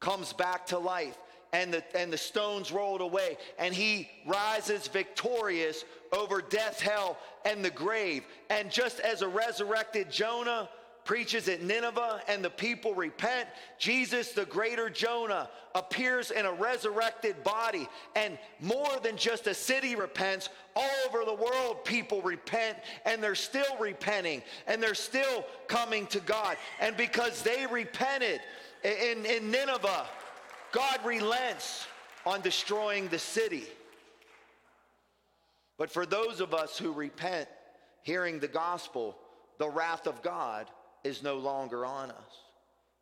[0.00, 1.18] comes back to life
[1.52, 3.36] and the, and the stones rolled away.
[3.58, 8.24] And he rises victorious over death, hell, and the grave.
[8.50, 10.68] And just as a resurrected Jonah
[11.04, 13.48] preaches at Nineveh and the people repent,
[13.78, 17.88] Jesus, the greater Jonah, appears in a resurrected body.
[18.14, 23.34] And more than just a city repents, all over the world people repent and they're
[23.34, 26.56] still repenting and they're still coming to God.
[26.80, 28.40] And because they repented
[28.84, 30.06] in, in Nineveh,
[30.72, 31.86] God relents
[32.24, 33.64] on destroying the city.
[35.78, 37.48] But for those of us who repent,
[38.02, 39.16] hearing the gospel,
[39.58, 40.66] the wrath of God
[41.04, 42.40] is no longer on us.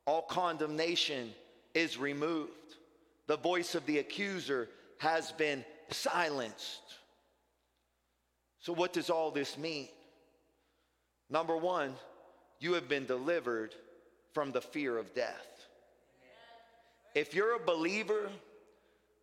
[0.06, 1.32] All condemnation
[1.74, 2.50] is removed.
[3.26, 4.68] The voice of the accuser
[4.98, 6.82] has been silenced.
[8.60, 9.88] So, what does all this mean?
[11.30, 11.94] Number one,
[12.58, 13.74] you have been delivered
[14.34, 15.49] from the fear of death.
[17.14, 18.30] If you're a believer,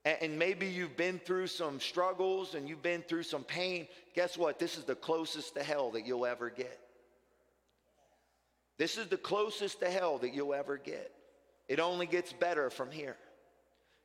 [0.05, 4.57] and maybe you've been through some struggles and you've been through some pain, guess what?
[4.57, 6.80] This is the closest to hell that you'll ever get.
[8.77, 11.11] This is the closest to hell that you'll ever get.
[11.68, 13.18] It only gets better from here.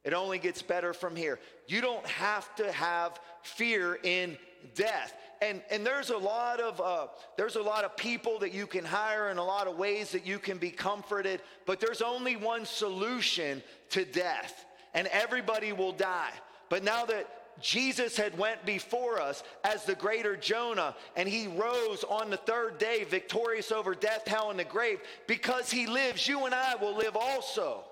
[0.04, 1.38] It only gets better from here.
[1.68, 4.36] You don't have to have fear in
[4.74, 5.14] death.
[5.40, 7.06] And, and there's a lot of uh,
[7.36, 10.26] there's a lot of people that you can hire and a lot of ways that
[10.26, 14.64] you can be comforted, but there's only one solution to death,
[14.94, 16.30] and everybody will die.
[16.68, 17.28] But now that
[17.60, 22.78] Jesus had went before us as the greater Jonah and he rose on the third
[22.78, 26.96] day victorious over death, hell and the grave because he lives you and I will
[26.96, 27.84] live also.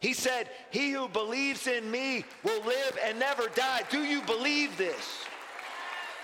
[0.00, 4.76] He said, "He who believes in me will live and never die." Do you believe
[4.76, 5.24] this?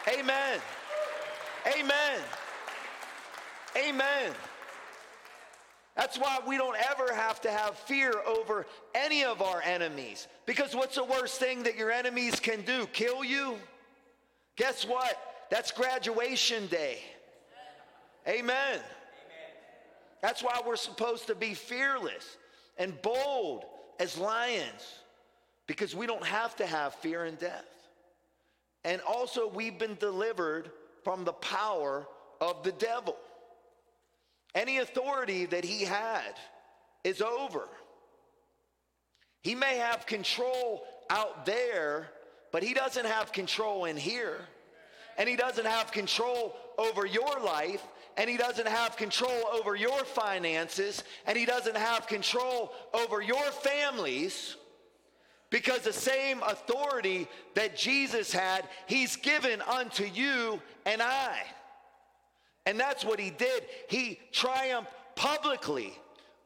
[0.09, 0.61] Amen.
[1.67, 2.21] Amen.
[3.77, 4.35] Amen.
[5.95, 10.27] That's why we don't ever have to have fear over any of our enemies.
[10.47, 12.87] Because what's the worst thing that your enemies can do?
[12.89, 13.59] Kill you?
[14.57, 15.19] Guess what?
[15.51, 16.99] That's graduation day.
[18.27, 18.81] Amen.
[20.23, 22.37] That's why we're supposed to be fearless
[22.83, 23.65] and bold
[24.01, 24.99] as lions
[25.69, 27.65] because we don't have to have fear and death.
[28.85, 30.69] And also, we've been delivered
[31.05, 32.09] from the power
[32.41, 33.17] of the devil.
[34.57, 36.35] Any authority that he had
[37.05, 37.69] is over.
[39.43, 42.09] He may have control out there,
[42.51, 44.41] but he doesn't have control in here.
[45.17, 47.87] And he doesn't have control over your life,
[48.17, 53.45] and he doesn't have control over your finances, and he doesn't have control over your
[53.51, 54.57] families.
[55.51, 61.43] Because the same authority that Jesus had, he's given unto you and I.
[62.65, 63.65] And that's what he did.
[63.89, 65.93] He triumphed publicly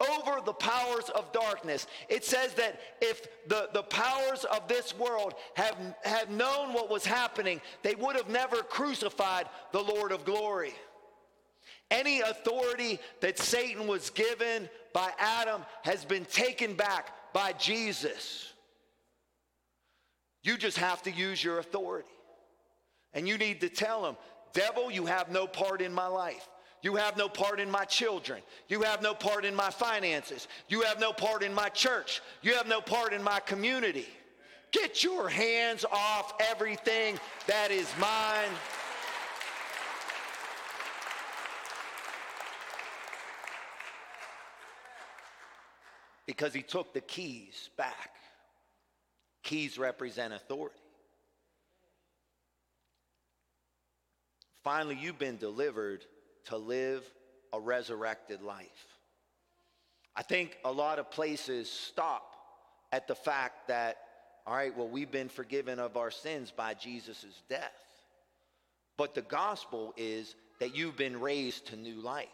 [0.00, 1.86] over the powers of darkness.
[2.08, 7.06] It says that if the, the powers of this world have, have known what was
[7.06, 10.74] happening, they would have never crucified the Lord of glory.
[11.90, 18.52] Any authority that Satan was given by Adam has been taken back by Jesus.
[20.42, 22.08] You just have to use your authority.
[23.12, 24.16] And you need to tell him,
[24.52, 26.48] Devil, you have no part in my life.
[26.82, 28.42] You have no part in my children.
[28.68, 30.46] You have no part in my finances.
[30.68, 32.20] You have no part in my church.
[32.42, 34.06] You have no part in my community.
[34.70, 38.50] Get your hands off everything that is mine.
[46.26, 48.10] Because he took the keys back.
[49.42, 50.76] Keys represent authority.
[54.64, 56.04] Finally, you've been delivered
[56.46, 57.04] to live
[57.52, 58.98] a resurrected life.
[60.16, 62.34] I think a lot of places stop
[62.90, 63.98] at the fact that,
[64.46, 67.70] all right, well, we've been forgiven of our sins by Jesus' death.
[68.96, 72.26] But the gospel is that you've been raised to new life.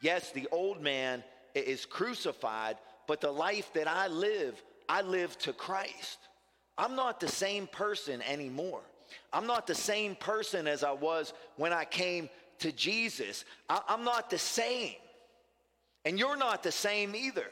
[0.00, 1.24] Yes, the old man
[1.54, 2.76] is crucified,
[3.06, 6.18] but the life that I live, I live to Christ.
[6.78, 8.80] I'm not the same person anymore.
[9.32, 12.28] I'm not the same person as I was when I came
[12.60, 13.44] to Jesus.
[13.68, 14.94] I, am not the same.
[16.04, 17.46] And you're not the same either.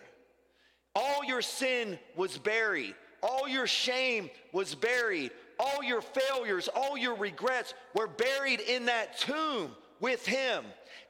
[0.94, 7.14] All your sin was buried, all your shame was buried, all your failures, all your
[7.14, 9.70] regrets were buried in that tomb
[10.00, 10.64] with him.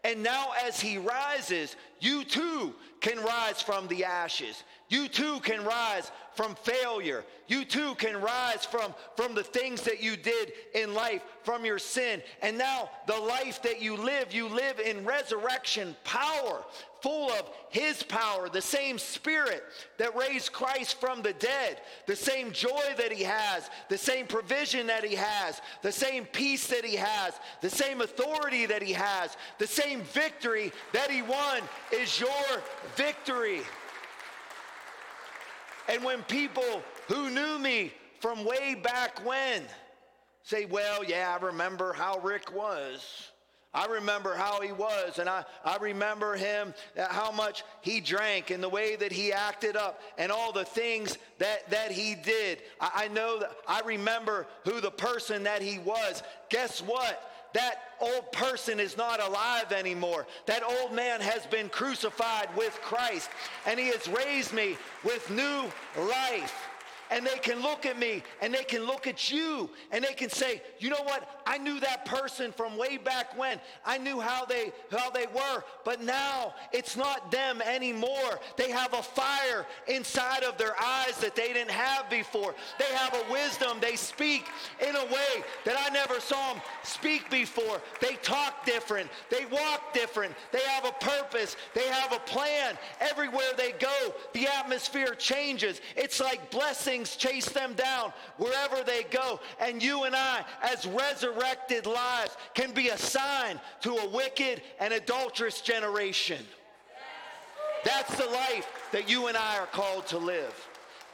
[0.05, 4.63] And now, as he rises, you too can rise from the ashes.
[4.91, 7.25] You too can rise from failure.
[7.47, 11.79] You too can rise from, from the things that you did in life, from your
[11.79, 12.23] sin.
[12.43, 16.65] And now, the life that you live, you live in resurrection power,
[17.03, 19.63] full of His power, the same Spirit
[19.99, 24.89] that raised Christ from the dead, the same joy that He has, the same provision
[24.89, 29.37] that He has, the same peace that He has, the same authority that He has,
[29.59, 31.63] the same victory that He won
[31.93, 32.63] is your
[32.97, 33.61] victory.
[35.89, 39.63] And when people who knew me from way back when
[40.43, 43.31] say, Well, yeah, I remember how Rick was.
[43.73, 48.51] I remember how he was, and I, I remember him, uh, how much he drank,
[48.51, 52.63] and the way that he acted up, and all the things that, that he did.
[52.81, 56.25] I, I know that I remember who the person that he was.
[56.49, 57.30] Guess what?
[57.53, 60.27] That old person is not alive anymore.
[60.47, 63.31] That old man has been crucified with Christ,
[63.67, 66.70] and he has raised me with new life
[67.11, 70.31] and they can look at me and they can look at you and they can
[70.31, 71.43] say, you know what?
[71.47, 73.61] I knew that person from way back when.
[73.85, 78.41] I knew how they how they were, but now it's not them anymore.
[78.57, 82.55] They have a fire inside of their eyes that they didn't have before.
[82.79, 83.79] They have a wisdom.
[83.81, 84.47] They speak
[84.81, 87.81] in a way that I never saw them speak before.
[88.01, 89.11] They talk different.
[89.31, 90.35] They walk different.
[90.53, 91.57] They have a purpose.
[91.75, 92.79] They have a plan.
[93.01, 95.81] Everywhere they go, the atmosphere changes.
[95.97, 99.41] It's like blessing things chase them down wherever they go.
[99.61, 104.93] And you and I, as resurrected lives, can be a sign to a wicked and
[104.93, 106.45] adulterous generation.
[107.85, 110.55] That's the life that you and I are called to live.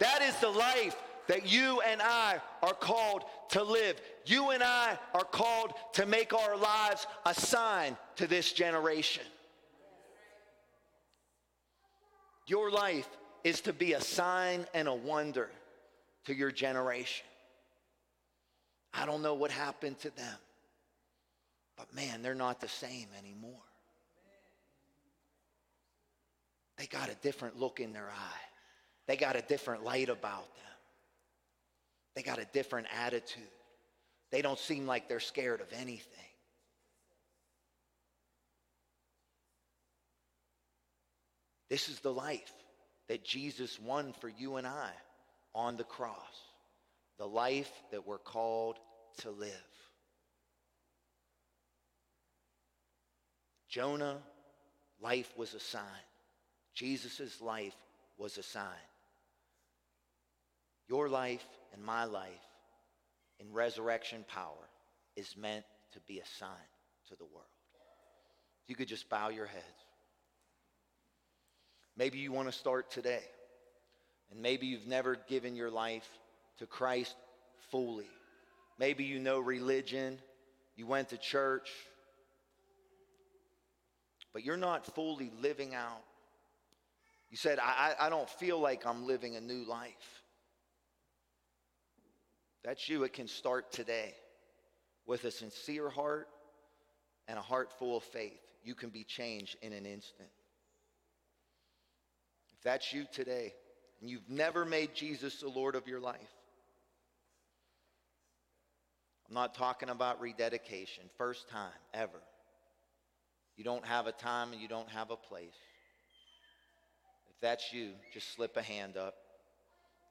[0.01, 0.97] That is the life
[1.29, 4.01] that you and I are called to live.
[4.27, 9.25] You and I are called to make our lives a sign to this generation.
[12.49, 13.09] Your life
[13.45, 15.51] is to be a sign and a wonder
[16.27, 17.27] to your generation.
[18.93, 20.39] I don't know what happened to them.
[21.77, 23.53] But man, they're not the same anymore.
[26.79, 28.41] They got a different look in their eye.
[29.07, 30.65] They got a different light about them.
[32.15, 33.45] They got a different attitude.
[34.31, 36.03] They don't seem like they're scared of anything.
[41.69, 42.53] This is the life
[43.09, 44.91] that Jesus won for you and I
[45.57, 46.15] on the cross.
[47.19, 48.77] The life that we're called
[49.23, 49.51] to live.
[53.69, 54.19] Jonah,
[55.01, 55.83] life was a sign.
[56.75, 57.75] Jesus' life
[58.19, 58.65] was a sign.
[60.89, 62.31] Your life and my life
[63.41, 64.69] in resurrection power
[65.17, 66.51] is meant to be a sign
[67.09, 67.47] to the world.
[68.69, 69.65] You could just bow your heads.
[71.97, 73.23] Maybe you want to start today.
[74.31, 76.09] And maybe you've never given your life
[76.59, 77.15] to Christ
[77.71, 78.09] fully.
[78.79, 80.19] Maybe you know religion,
[80.77, 81.71] you went to church,
[84.33, 86.03] but you're not fully living out.
[87.31, 90.23] You said, I, I don't feel like I'm living a new life.
[92.63, 93.05] That's you.
[93.05, 94.15] It can start today
[95.07, 96.29] with a sincere heart
[97.29, 98.41] and a heart full of faith.
[98.63, 100.29] You can be changed in an instant.
[102.57, 103.55] If that's you today,
[104.01, 106.21] and you've never made Jesus the Lord of your life,
[109.29, 112.21] I'm not talking about rededication, first time ever.
[113.57, 115.57] You don't have a time and you don't have a place.
[117.31, 119.15] If that's you, just slip a hand up.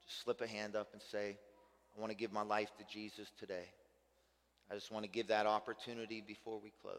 [0.06, 1.36] Just slip a hand up and say,
[1.96, 3.64] I want to give my life to Jesus today.
[4.70, 6.94] I just want to give that opportunity before we close.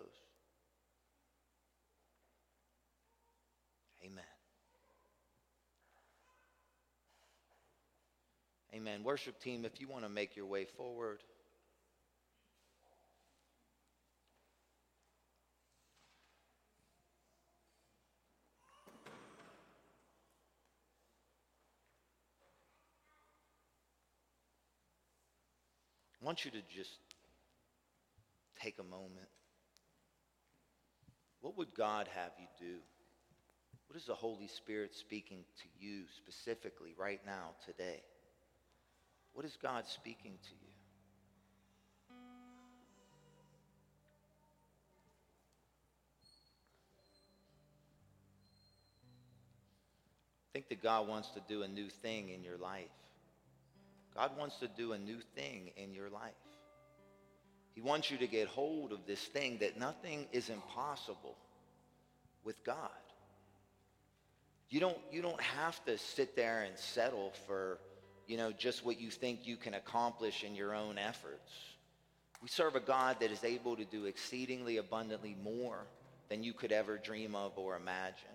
[4.04, 4.37] Amen.
[8.78, 9.02] Amen.
[9.04, 11.24] Worship team, if you want to make your way forward.
[26.22, 27.00] I want you to just
[28.62, 29.10] take a moment.
[31.42, 32.76] What would God have you do?
[33.88, 38.04] What is the Holy Spirit speaking to you specifically right now, today?
[39.38, 40.72] What is God speaking to you?
[50.54, 52.90] Think that God wants to do a new thing in your life.
[54.16, 56.34] God wants to do a new thing in your life.
[57.76, 61.36] He wants you to get hold of this thing that nothing is impossible
[62.44, 62.90] with God.
[64.72, 67.78] You don't, you don't have to sit there and settle for,
[68.28, 71.52] you know, just what you think you can accomplish in your own efforts.
[72.42, 75.80] We serve a God that is able to do exceedingly abundantly more
[76.30, 78.28] than you could ever dream of or imagine.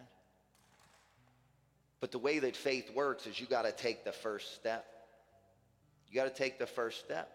[2.01, 4.85] But the way that faith works is you got to take the first step.
[6.09, 7.31] You got to take the first step.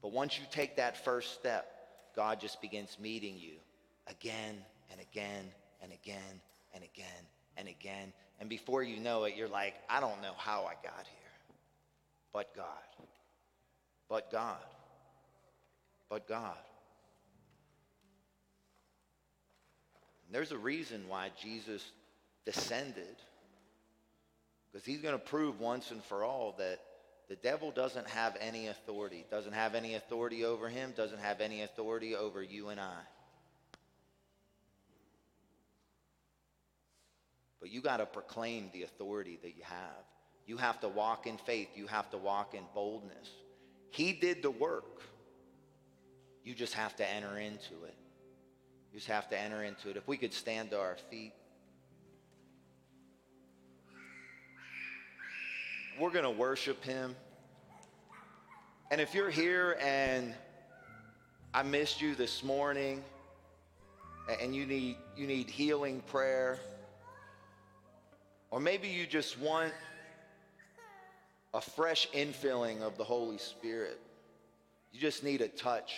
[0.00, 1.66] But once you take that first step,
[2.14, 3.54] God just begins meeting you
[4.06, 4.56] again
[4.90, 5.50] and again
[5.82, 6.40] and again
[6.74, 7.26] and again
[7.56, 8.12] and again.
[8.40, 11.15] And before you know it, you're like, I don't know how I got here.
[12.36, 12.66] But God.
[14.10, 14.58] But God.
[16.10, 16.58] But God.
[20.26, 21.82] And there's a reason why Jesus
[22.44, 23.16] descended.
[24.70, 26.78] Because he's going to prove once and for all that
[27.30, 31.62] the devil doesn't have any authority, doesn't have any authority over him, doesn't have any
[31.62, 33.00] authority over you and I.
[37.62, 40.15] But you got to proclaim the authority that you have.
[40.46, 41.68] You have to walk in faith.
[41.74, 43.28] You have to walk in boldness.
[43.90, 45.02] He did the work.
[46.44, 47.96] You just have to enter into it.
[48.92, 49.96] You just have to enter into it.
[49.96, 51.32] If we could stand to our feet.
[55.98, 57.16] We're going to worship him.
[58.90, 60.32] And if you're here and
[61.52, 63.02] I missed you this morning
[64.40, 66.58] and you need you need healing prayer
[68.50, 69.72] or maybe you just want
[71.56, 73.98] a fresh infilling of the Holy Spirit.
[74.92, 75.94] You just need a touch.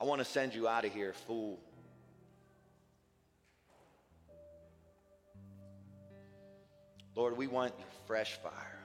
[0.00, 1.60] I want to send you out of here fool.
[7.14, 8.80] Lord, we want your fresh fire.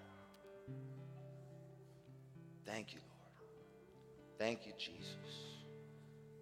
[2.65, 3.47] Thank you, Lord.
[4.37, 5.15] Thank you, Jesus.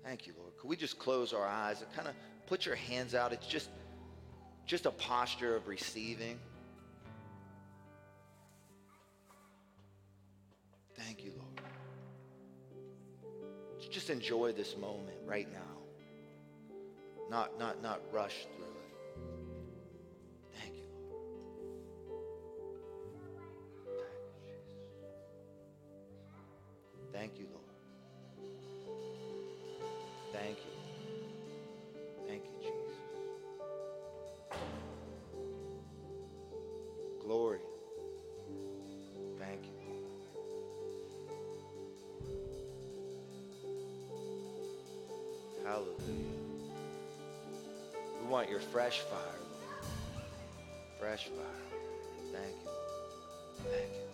[0.03, 0.57] Thank you, Lord.
[0.59, 2.15] Could we just close our eyes and kind of
[2.47, 3.33] put your hands out?
[3.33, 3.69] It's just,
[4.65, 6.39] just a posture of receiving.
[10.97, 11.61] Thank you, Lord.
[13.89, 15.59] Just enjoy this moment right now.
[17.29, 18.71] Not, not, not rush through it.
[20.59, 21.23] Thank you, Lord.
[27.13, 27.56] Thank you, Lord.
[45.77, 45.93] Hallelujah.
[48.19, 49.19] We want your fresh fire,
[50.99, 51.79] Fresh fire.
[52.31, 53.71] Thank you.
[53.71, 54.06] Thank you.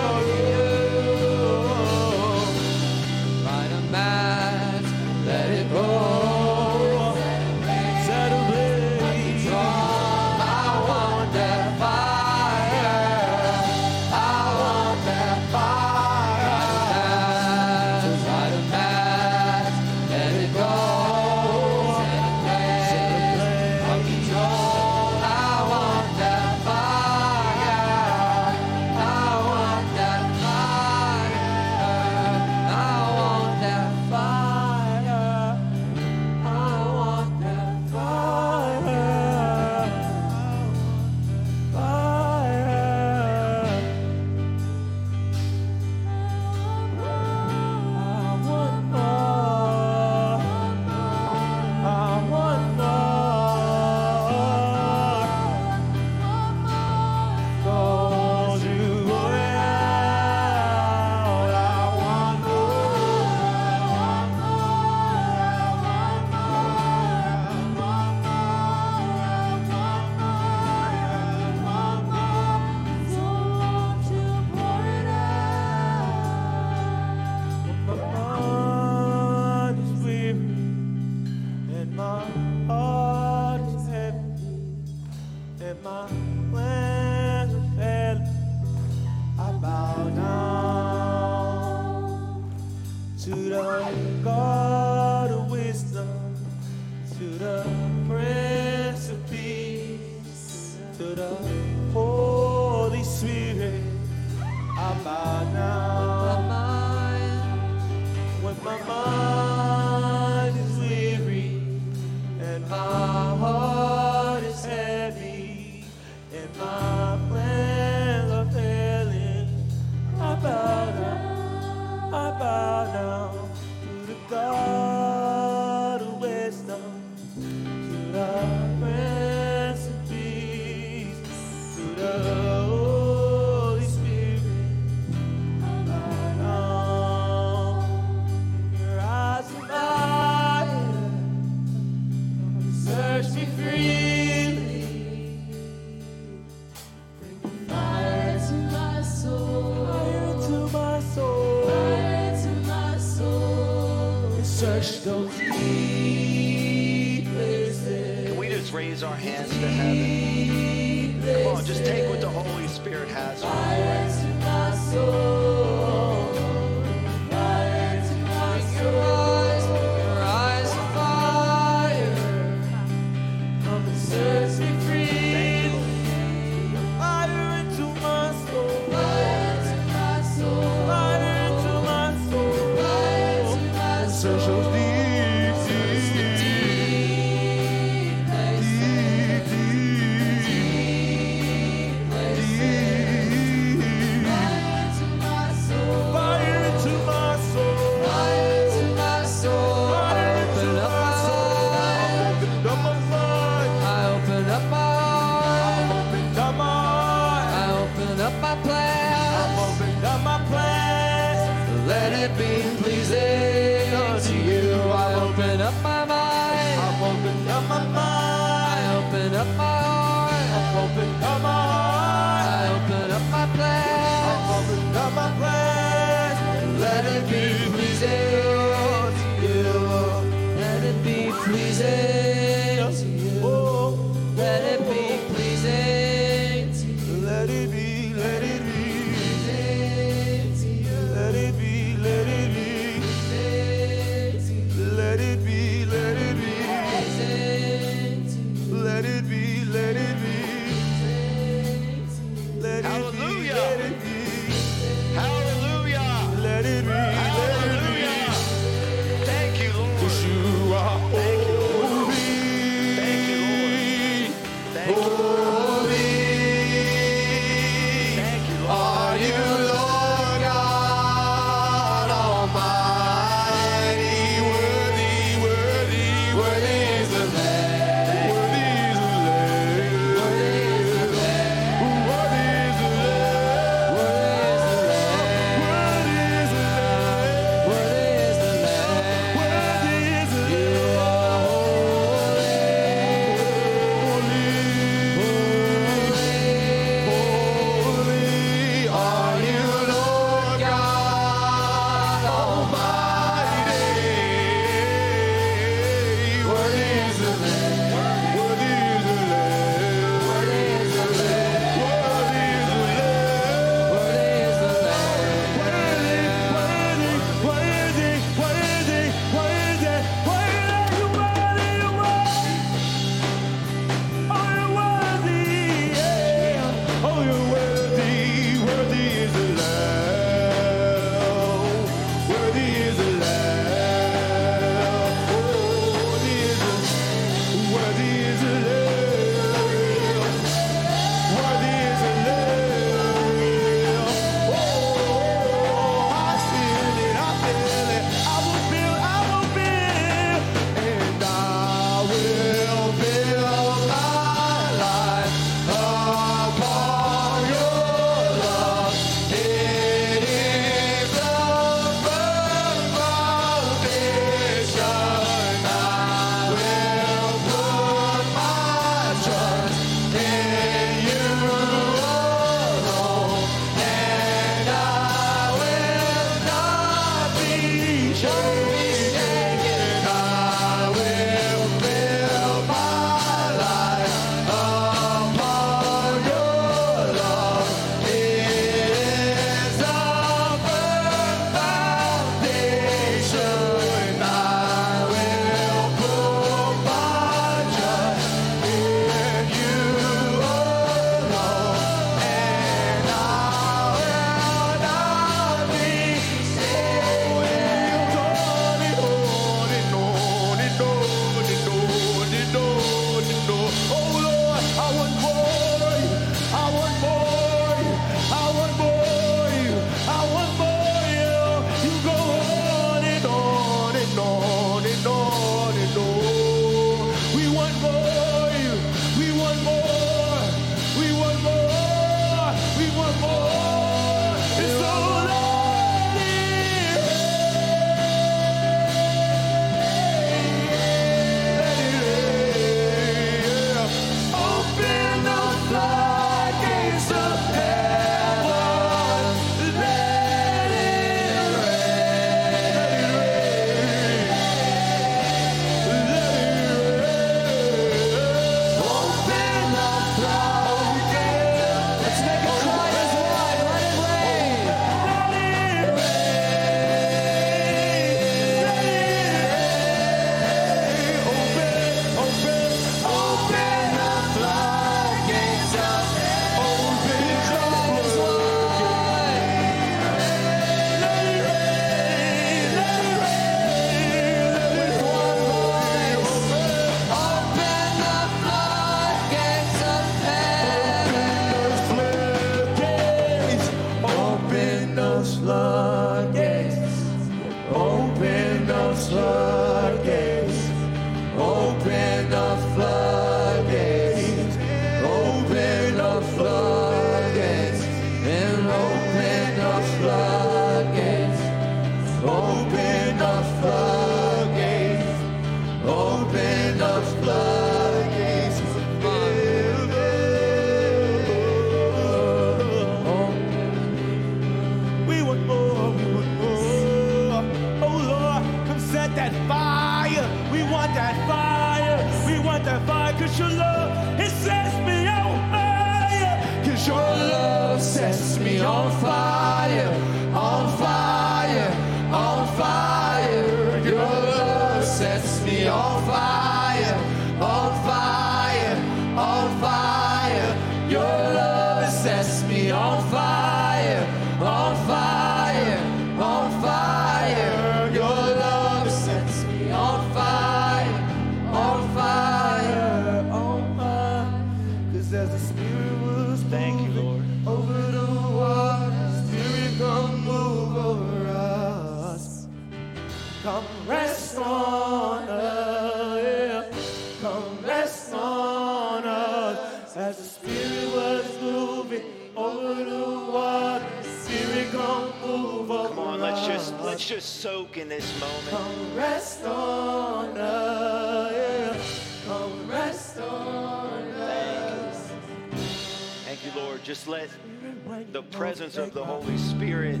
[598.96, 600.00] The Holy Spirit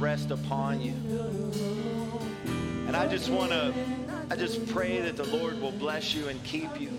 [0.00, 0.94] rest upon you.
[2.88, 3.72] And I just want to,
[4.30, 6.90] I just pray that the Lord will bless you and keep you.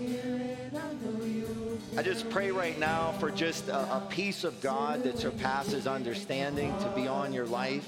[1.98, 6.74] I just pray right now for just a, a peace of God that surpasses understanding
[6.78, 7.86] to be on your life.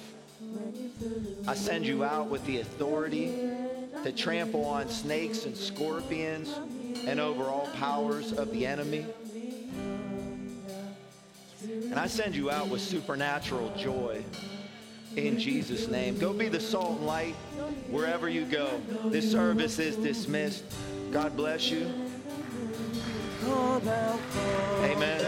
[1.48, 3.34] I send you out with the authority
[4.04, 6.54] to trample on snakes and scorpions
[7.06, 9.06] and over all powers of the enemy.
[11.90, 14.24] And I send you out with supernatural joy
[15.16, 16.18] in Jesus' name.
[16.18, 17.34] Go be the salt and light
[17.90, 18.80] wherever you go.
[19.06, 20.64] This service is dismissed.
[21.10, 21.90] God bless you.
[24.82, 25.26] Amen.